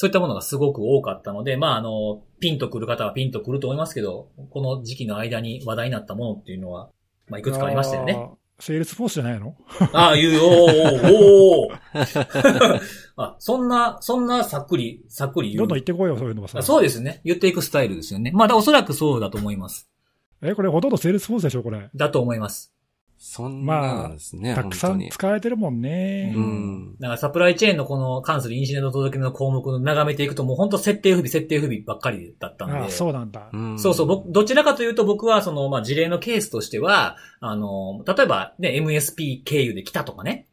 [0.00, 6.88] そういったものがすごく多かったので、まあ、あの、ピンとくる方はピンとくると思いますけど、この時期の間に話題になったものっていうのは、
[7.28, 8.30] まあ、いくつかありましたよね。
[8.60, 9.54] Salesforce じゃないの？
[9.92, 12.80] ああ、いう、おーおーおー
[13.18, 15.58] あ、そんな、そんなさっくり、さっくり言う。
[15.58, 16.60] どんどん言ってこいよ、そういうのはさ。
[16.60, 17.20] あそうですね。
[17.26, 18.30] 言っていくスタイルですよね。
[18.32, 19.90] まあ、だおそらくそうだと思います。
[20.40, 21.90] え、これほとんど Salesforce でしょ、これ。
[21.94, 22.72] だと思います。
[23.22, 25.08] そんななんですね、たくさん。
[25.10, 26.32] 使われてるもんね。
[26.34, 26.96] うん。
[26.98, 32.78] だからサプライチェーンのこの関するインシデント届けの項目を眺めていくともう本当設定不備、設定不備ばっかりだったんで。
[32.78, 33.50] ああ、そうなんだ。
[33.52, 40.46] うんそうそう、僕、どちらかというと僕はその、まあ、事例のケースとしては、あの、例えばね、MSP 経由で来たとかね。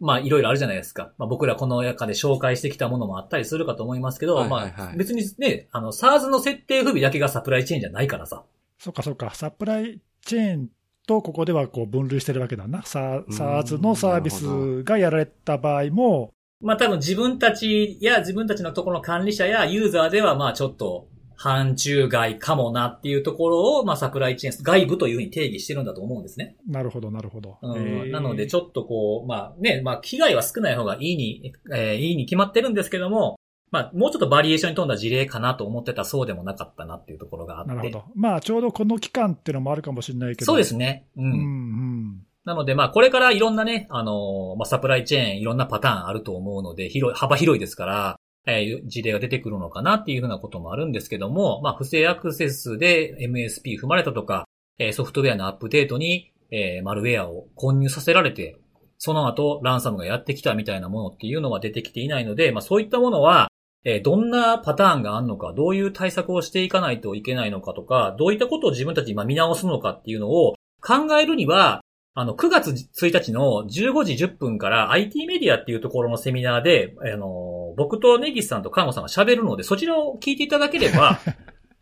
[0.00, 1.12] まあ、いろいろあるじゃないですか。
[1.18, 8.42] まあ、僕らこの中で紹介してきたものもあったりするかと思いますけど、はいはいはいまあ、別にね、あの、SARS の設定不備だけがサプライチェーンじゃないからさ。
[8.78, 9.30] そっかそっか。
[9.34, 10.68] サプライチェーン
[11.12, 12.82] とここではこう分類してるわけだな。
[12.82, 26.54] サーうん SARS のサービスがやられた場合も、まあ、多分自分たちや自分たちのところの管理者やユーザーでは、まあ、ちょっと、範疇外かもなっていうところを、まあ、サプライチェーン、外部というふうに定義してるんだと思うんですね。
[26.68, 27.58] なるほど、なるほど。
[27.60, 33.40] うんなので、ちょょっとこう、まあね、まあ、被害は少ない方がいいに、えーいいに決まってるんですけども、
[33.72, 37.74] まあ、もうちょっとバリエーションに富んだ事例かなと思ってたそうでもなかったなっていうところがあって。
[37.74, 38.04] なるほど。
[38.14, 40.46] まあ、ちょうどこの期間っていうのもあるかもしれないけど。
[40.46, 41.06] そうですね。
[41.16, 41.24] うん。
[41.24, 42.26] うん、うん。
[42.44, 48.16] なので、まあ、これからいろんなね、あのーまあ、サプライチェーン、いろんなパターンあると思うので、広い、幅広いですから、
[48.46, 54.46] えー事例が出てくるのかなっていうふうなこともあるんですけども、まあ、不正アクセスで MSP 踏まれたとか、
[54.78, 58.58] えーソフトウェアのアップデートに、えーマルウェアを混入させられて、
[58.98, 63.48] その後、ランサムがやってきたみたいなものっていうのは出てきていないので、まあ、そういったものは、
[63.84, 71.82] えーどんなパターンがあるのか、どういう対策をしていかないといけないのかとか、どういったことを自分たち今見直すのかっていうのを考えるには、
[72.14, 81.20] あの、9月1日の15時10分から IT メディアっていうところのセミナーで、あの、僕とネギスさんとカンゴさんが喋るので、そちらを聞いていただければ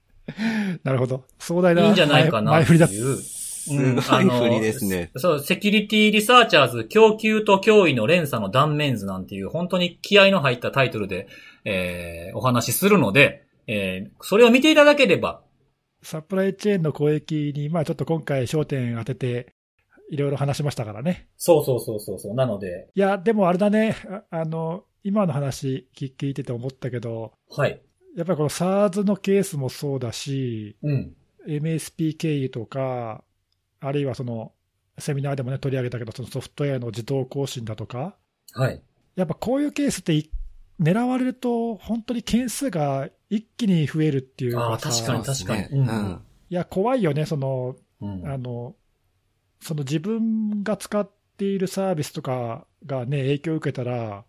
[0.84, 1.24] なるほど。
[1.38, 2.60] 壮大ないいんじゃないかな。
[2.62, 2.76] ってい
[3.12, 3.18] う。
[3.70, 5.10] すごい振りですね。
[5.16, 11.28] そう、 Security Researchers、供給と脅威の連鎖の断面図なんていう、本当に気合の入ったタイトルで、
[11.64, 15.42] えー、お話しするので、えー、それを見ていただければ、
[16.02, 19.54] サプライチェーンの攻撃に、まあちょっと今回焦点当てて、
[20.10, 21.28] いろいろ話しましたからね。
[21.36, 23.96] そうそうそうそうそう、なので、いや、でもあれだね、
[24.30, 27.80] ああの、今の話聞聞いてて思ったけど、はい。
[28.16, 31.14] やっぱりこの SARS のケースもそうだし、うん。
[31.46, 33.24] MSP 経由とか、
[33.80, 34.52] あるいはその、
[34.98, 38.16] セミナーでもね、取り上げたけど、そのソフトウェアの自動更新だとか、
[38.52, 38.82] はい。
[39.16, 40.30] やっぱこういうケースってい
[40.80, 45.62] 狙われると、本当に件数が一気に増えるっていう確かに確かに。
[45.78, 48.26] うんいや、怖いよね、その、うん。
[48.26, 48.74] あの、
[49.60, 54.24] その自分が使っているサービスとかがね、影響を受けたら、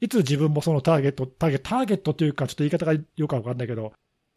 [0.00, 3.92] いつ自分もそのターゲット、ターゲット、ターゲットというか、ちょっと言い方がよくわかんないけど、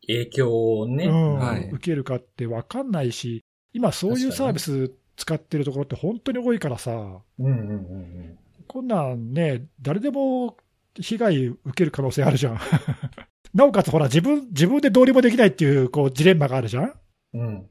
[0.08, 1.06] 影響をね。
[1.06, 3.44] うんはい受けるかってわかんないし、
[3.74, 8.40] 今そういうサービス使ってるところって本当に多いからさ、うんうんうんうん。
[8.68, 10.58] こんなんね、誰でも
[11.00, 12.60] 被害受ける可能性あるじゃん。
[13.54, 16.94] なおかつほら、自分、自分でどうにもできないっていう、こう、ジレンマがあるじゃん
[17.34, 17.68] うん。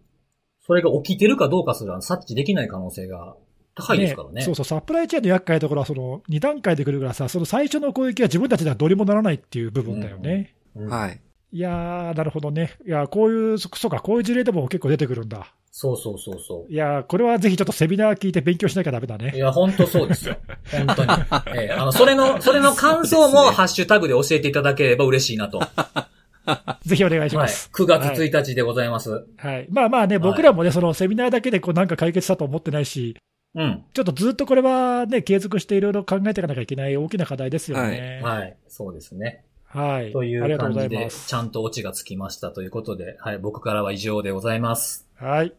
[0.60, 3.34] それが起きてるかどうかすら察知できない可能性が
[3.74, 4.42] 高いですからね。
[4.42, 10.54] そうそう、サプライチェーンの厄介なところは、その、2段階で来るからさ、その最初の攻撃は自分たちではどうにもならないっていう部分だよね。
[10.76, 11.20] うんはい。
[11.52, 12.76] いやー、なるほどね。
[12.86, 15.52] いや、こういう、そそうか、こういう事例でも結構出てくるんだ。
[15.72, 19.18] そうそうそうそいやー、これはぜひちょっとセミナー聞いて勉強しなきゃダメだう。
[19.18, 19.38] いね。
[19.38, 20.36] や、本当そうですよ。
[20.72, 21.10] 本当に。
[21.56, 25.60] ええあの、それの、それの感想もハッシュタグで教えていただければ嬉しいなと。
[25.60, 27.36] は ぜひお願いしい。
[27.36, 27.70] ます。
[27.72, 29.24] 9月1日でございます。
[29.36, 29.66] はい。
[29.70, 33.16] まあまあね、僕らもね、そのセミナーだけでこうなんか解決したと思ってないし、
[33.54, 33.84] うん。
[33.92, 38.20] ちょっとずっとこれはね、継続していろいろ考えていかなきゃいけない大きな課題ですよね。
[38.22, 38.56] はい。
[38.68, 39.44] そうですね。
[39.66, 40.12] はい。
[40.12, 41.08] という感じで。
[41.10, 43.38] ちゃんとオチがつきましたということで、はい。
[43.38, 45.06] 僕からは以上でございます。
[45.16, 45.52] はい。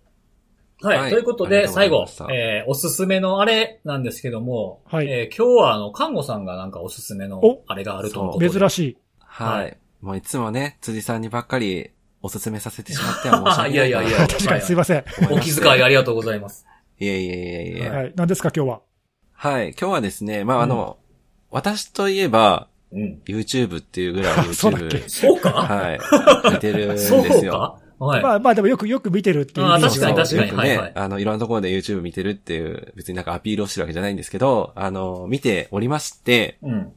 [0.81, 0.99] はい。
[0.99, 8.49] はいということで、最後えー、おすすめのあれなんですけども、はいえー今日はあの、看護さんがなんかおすすめのおあれがあるとのことで。
[8.49, 8.97] 珍しい。
[9.19, 9.63] はい。
[9.63, 11.91] はいもういつもね、辻さんにばっかり
[12.23, 13.71] おすすめさせてしまっては申し訳ない。
[13.73, 15.05] いやいやいや 確かにすいません。
[15.29, 16.65] お気遣いありがとうございます。
[16.99, 17.89] いえいえいえいえ。
[17.89, 18.13] はい。
[18.15, 18.81] 何ですか、今日は？
[19.33, 19.75] はい。
[19.79, 20.97] 今日はですね、まあ、あの、
[21.51, 23.21] 私といえば、うん。
[23.27, 25.51] YouTube っていうぐらい YouTube、そうか？
[25.51, 25.99] はい。
[26.53, 27.51] 見てるんですそうよ。
[27.53, 27.79] か？
[28.05, 28.23] はい。
[28.23, 36.93] まあまあ、でもよくよく見てるっていうあ確かに確かによくはいはいね、あの、いろんなところで YouTube 見てるっていう、別になんかアピールをしてるわけじゃないんですけど、あの、見ておりまして、うん。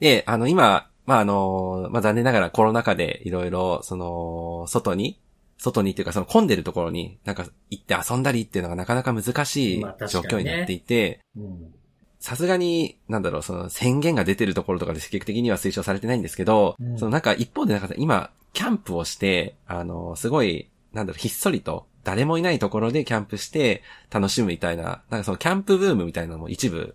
[0.00, 5.20] で、あの、今、まあ、あの、まあ、残念ながらコロナ禍でいろいろ、その、外に、
[5.58, 11.74] 外にっていうかその混んでるところになんか行って遊んだりっていうのがなかなか難しい状況になっていて、うん。
[12.18, 26.94] さすがに、なんだろう、その宣言が出てるところとかで積極的には推奨されてないんですけど、うんそのなんか一方でなんか今、キャンプをして、あの、すごい、なんだろう、ひっそりと、誰もいないところでキャンプして楽しむみたいな、なんかそのキャンプブームみたいなのも一部、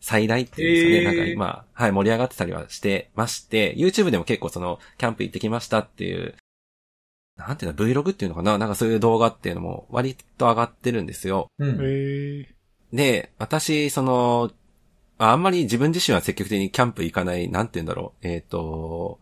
[0.00, 6.34] 最大っていうんですかね、へーなんか今、はい、盛り上がってたりはしてまして、YouTube でも結構その、キャンプ行ってきましたっていう、
[7.36, 11.48] なんていうの、Vlog っていうのかななんかそういう動画っていうのも割と上がってるんですよ。
[11.58, 11.78] うん。
[11.80, 12.48] え
[12.92, 14.50] で、私、その、
[15.18, 18.26] ああんまり自分自身は積極的にキャンプ行かない、なんて言うんだろう。
[18.26, 19.18] えっ、と、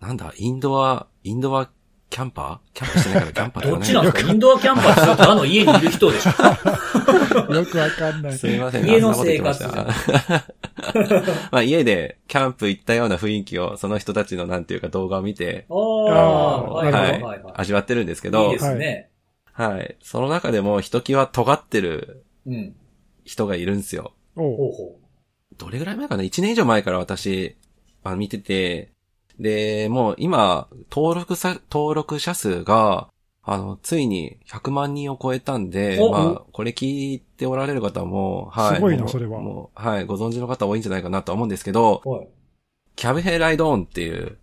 [0.00, 1.68] なんだ、インドア、インドア
[2.08, 2.74] キャンパー？
[2.74, 4.32] キャンプしてないからキャンパーどっとかちなんですか？
[4.32, 8.32] インドアキャンパーってただの家にいる人でしょー、 よくわかんない。
[8.38, 8.86] すみません。
[8.88, 9.86] 家のそんなこと言ってま
[11.52, 18.30] まあ家でキャンプ行ったような雰囲気を、その人たちのなんていうか動画を見て、ああ、ーはいははいいはいは味わってるんですけい。
[18.30, 19.10] いどいで、すね。
[19.52, 19.96] はい。
[20.02, 22.29] その中でもひときわ尖ってるうん。
[23.24, 24.12] 人がいるんですよ。
[24.36, 25.00] おうほうほ
[25.56, 27.56] どれぐらい前かな ?1 年以上前から私、
[28.02, 28.92] あ見てて、
[29.38, 33.08] で、もう今、登録さ、登録者数が、
[33.42, 38.74] あの、ついに100万人を超えたんで、おまあ、これ聞いておられる方も、はい。
[38.76, 42.08] すごいなそれはもう、はい、ご存知の方多いんじゃないかなとは思うんですけど、う。
[42.08, 42.28] はい。
[42.96, 44.38] キャブヘイライドオンっていう、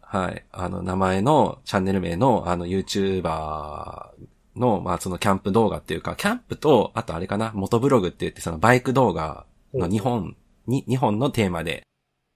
[0.00, 4.10] はい、あの、名前の、チャンネル名の、あの、YouTuber
[4.56, 10.36] の、まあ、そのキャンプ動画っていうか、キャンプと、あとあれかな、元ブログって言って、そのバイク動画の2本、
[10.66, 11.82] に、2本のテーマで、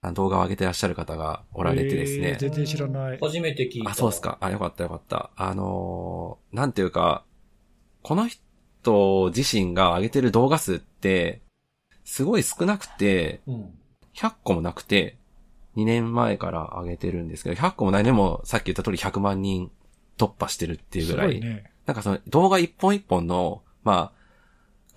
[0.01, 2.29] あ動画を上げてらっしゃる方がおられてですね。
[2.29, 3.17] えー全然知らない。
[3.19, 3.91] 初めて聞いた。
[3.91, 4.21] あ、そうです。
[4.21, 4.37] か。
[4.41, 5.31] あ、よかったよかった。
[5.35, 7.23] あのーなんていうか、
[8.03, 11.41] この人自身が上げてる動画数って、
[12.03, 13.73] すごい少なくて、うん。
[14.15, 15.17] 100個もなくて、
[15.75, 19.71] 2年前から上げてるんですけど、100個もないでも、さっき言った通り100万人
[20.17, 21.27] 突破してるっていうすぐらい。
[21.27, 21.71] ごいね。
[21.87, 24.17] なんかその動画一本一本の、まあ、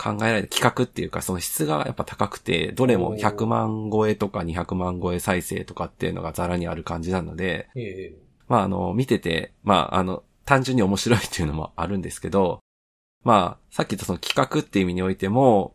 [0.02, 8.14] 考えられた企画っていうか、その質がやっぱ高くて、どれも100万超えとか200万超え再生とかっていうのがザラにある感じなので、ええ。
[8.48, 12.60] まああの、見てて、まああの、単純に面白いっていうのもあるんですけど、
[13.22, 15.74] まあ、さっき言ったその企画っていう意味においても、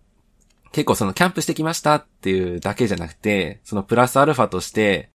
[0.74, 5.12] 結構そのキャンプしてきましたっていうだけじゃなくて、そのプラスアルファとして、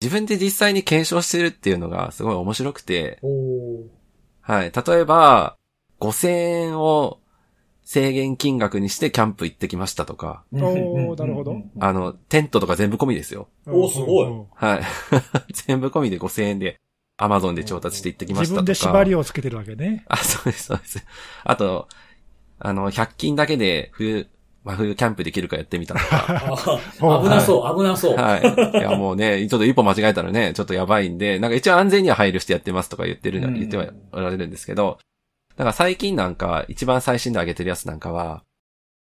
[0.00, 3.18] 自分で実際に検証してるっていうのがすごい面白くて。
[4.50, 4.72] はい。
[4.72, 5.56] 例えば、
[6.00, 7.20] 5000円を
[7.84, 13.46] 制限金額にしてキャンプ行ってきましたとか、おーなるほどあの、テントとか全部込みですよ。
[13.68, 14.82] おすごいうんはい。
[15.54, 16.80] 全部込みで5000円で、
[17.16, 18.62] アマゾンで調達して行ってきましたとか。
[18.62, 20.04] 自分で縛りをつけてるわけね。
[20.08, 21.06] あ、そうです、そうです。
[21.44, 21.86] あと、
[22.58, 24.28] あの、100均だけで冬、
[24.62, 26.26] 真冬キャンプできるかやってみたとか。
[26.44, 28.16] あ危なそう、危なそう。
[28.16, 28.78] はい。
[28.78, 34.98] いや、もうね、ちょっと一歩間違えたらね、ちょっとやばいんで、なんか一応安全には配慮してやってますとか言ってる、うん言ってはおられるんですけど、
[35.56, 38.42] だから最近なんか、一番最新で上げてるやつなんかは、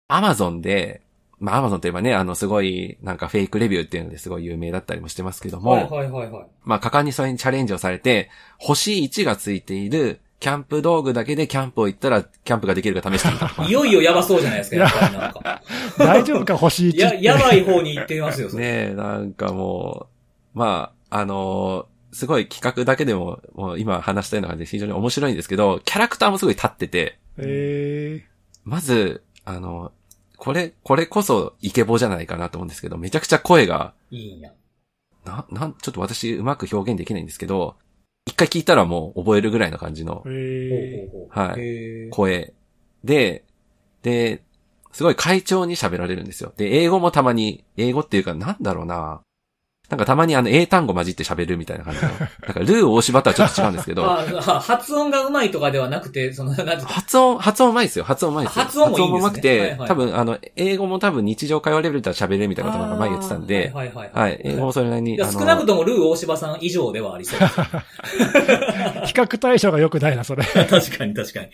[0.07, 1.01] アマゾンで、
[1.39, 6.47] まあアマゾンといえばね、あのすごい、なんかフェイクレビューっていうのですごい有名だったりもしてますけども、はいはいはいはい。
[6.63, 13.63] まあ果敢にそれにチャレンジをされて、星1がついている、キャンプ道具だけでキャンプを行ったら、キャンプができるか試してみた。
[13.65, 15.61] いよいよやばそうじゃないですか、やっぱりなんか。
[15.97, 16.99] 大丈夫か、星1。
[16.99, 18.49] や、やばい方に行ってみますよ。
[18.53, 20.07] ねえ、なんかも
[20.55, 28.23] う、まあ、あのーすごい企画だけでも、もう今話したいのが非常に面白いんですけど、キャラクターもすごい立ってて、え
[28.63, 29.91] まず、あの、
[30.37, 34.53] これ、これこそイケボじゃないかなと思うんですけど、めちゃくちゃ声が、いいんや。
[35.25, 37.75] な、なん、ちょっと私うまく表現できないんですけど、
[38.25, 40.23] 一回聞いたらもう覚えるぐらいの感じの
[41.29, 42.53] はい声
[43.05, 43.45] で、
[44.01, 44.43] で、
[44.91, 46.53] すごい会長に喋られるんですよ。
[46.57, 49.21] で、英語もたまに、英語っていうかなんだろうな。
[49.89, 52.09] なんかたまにあの英単語混じって喋るみたいな感じの。
[52.09, 54.03] なんかルー大柴とはちょっと違うんですけど、
[54.61, 58.05] 発音がうまいとかではなくて、その、発音、発音うまいですよ。
[58.05, 58.63] 発音うまいですよ。
[58.65, 64.37] 発音もいいんですねうまくて、はいはい多分あの、英語も多分日常会話レベルでは喋れるみたいなことなんか前言ってたんで、あーはいはいははいい。
[64.43, 67.53] 英語もそれなりに、少なくともルー大柴さん以上ではありそうです。
[69.05, 70.43] 比較対象が良くないな、それ。
[70.43, 71.49] 確かに確かに。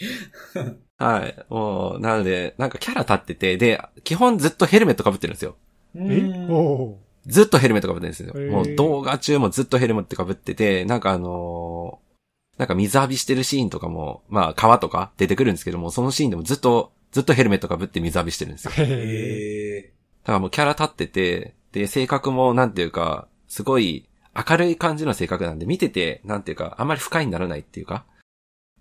[0.98, 1.36] はい。
[1.50, 5.56] もう、なので、なんかキャラ立ってて、で、基本ずっとヘルメット被ってるんですよ。
[5.96, 6.00] え？
[6.00, 8.34] うんおずっとヘルメット被ってるんですよ。
[8.52, 12.12] もう動画中もずっとヘルメット被ってて、なんかあのー
[12.58, 18.72] なんか水浴びしてるシーンとかも、まあ川とか出てくるんですけども、そのシーンでもずっと、ずっとヘルメット被って水浴びしてるんですよ。
[18.72, 19.82] ーへへ
[20.24, 28.06] だからもうキャラ立ってて、で、性格もなんていうか、すごい明るい感じの性格なんで、見てて、なんていうか、あんまり不快にならないっていうか。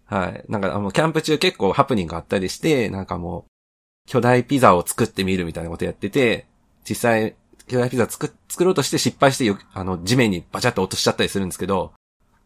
[0.04, 0.44] はい。
[0.48, 6.46] なんか、あの、キャンプ中結構ハプニングがあったりして、なんかもう、巨大ピザを作ってみるみたいなことやってて、
[6.88, 7.34] 実際、
[7.70, 11.92] 巨大ピザ作、作ろうとして失敗してよ、あの、地面にバチャッと落としちゃったりするんですけど、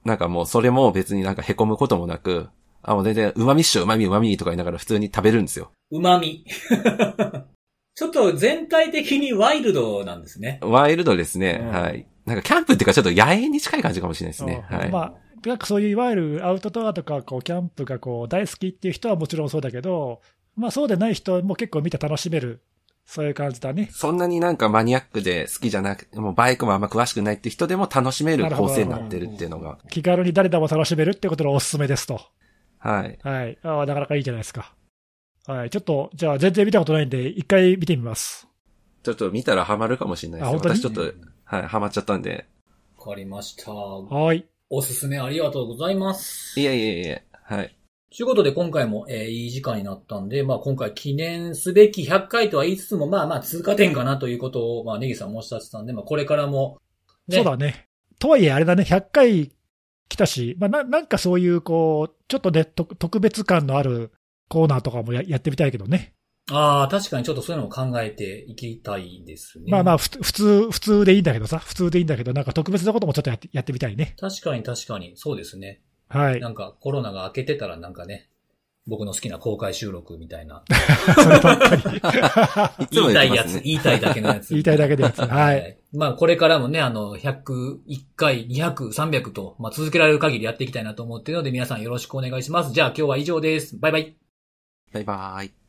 [0.04, 2.48] なんかもうそれも別になんか凹むこともなく、
[2.82, 5.70] あ、もう全然、旨味っしょ、旨味、旨味とか言いながら普通に食べるんですよ。
[5.90, 6.44] ー旨味。
[7.96, 10.58] ちょっと全体的にワイルドなんですね。
[10.62, 11.60] ワイルドですね。
[11.62, 12.06] うんはい。
[12.26, 14.64] なんかキャンプっていうかちょっと野営に近い感じかもしれないですね。
[14.68, 14.88] はい。
[14.88, 15.14] あまあ、
[15.48, 20.20] なんかそういういわゆるアウトドアとかこうキャンプがこう大好きっていう人はもちろんそうだけど、
[20.56, 22.62] まあそうでない人も結構見て楽しめる、
[23.06, 23.90] そういう感じだね。
[23.92, 29.78] そんなになんかマニアックで好きじゃなく、もうバイクもあんま詳しくないって人でも楽しめる構成になってるっていうのが。
[29.90, 32.20] 気軽に誰でも楽しめるってことのおすすめですと。
[32.78, 33.18] はい。
[33.22, 33.58] はい。
[33.62, 34.74] ああ、なかなかいいじゃないですか。
[35.46, 35.70] はい。
[35.70, 38.48] ちょっと、じゃあ全然見たことないんで、一回見てみます。
[39.02, 40.56] ちょっと見たらハマるかもしれないですよ。
[40.56, 40.74] あ本当に？
[40.76, 41.12] 私ちょっと、
[41.44, 42.46] はい、ハマっちゃったんで。
[42.98, 43.70] わかりました。
[43.70, 44.46] はい。
[44.70, 46.58] おすすめありがとうございます。
[46.58, 47.76] いえいえいえ、はい。
[48.16, 56.78] ということで今回も、えーいい時間になったんで、まあ今回記念すべき100回とは言いつつも、まあまあ通過点かなということを、まあネギさん申し立てたんで、まあこれからも、
[57.26, 57.88] ね、そうだね。
[58.20, 59.50] とはいえ、あれだね、100回
[60.08, 64.12] 来たし、まあ、ななんかそういう、こう、ちょっとね、特特別感のある
[64.48, 66.14] コーナーとかもややってみたいけどね。
[66.52, 69.64] ああ、確かにちょっとそういうのも考えていきたいですね。
[69.68, 74.14] まあまあ、ふ普通、普通でいいんだけどさ、普通でいいんだけど、なんか特別なこともちょっとやってやってみたいね。
[74.20, 75.80] 確かに確かに、そうですね。
[76.08, 76.40] はい。
[76.40, 78.28] なんかコロナが明けてたらなんかね、
[78.86, 80.62] 僕の好きな公開収録みたいな。
[81.14, 81.82] そればっかり。
[82.90, 83.62] 言いたいやつ、言ってますね。
[83.64, 84.48] 言いたいだけのやつ。
[84.50, 87.78] 言いたいだけのやつはいまあこれからもね、あの、101
[88.16, 92.74] 回、200、300と、まあ続けられる限りやっていきたいなと思っているので皆さんよろしくお願いします。
[92.74, 93.78] じゃあ今日は以上です。
[93.78, 94.16] バイバイ。
[94.92, 95.63] バイバーイ。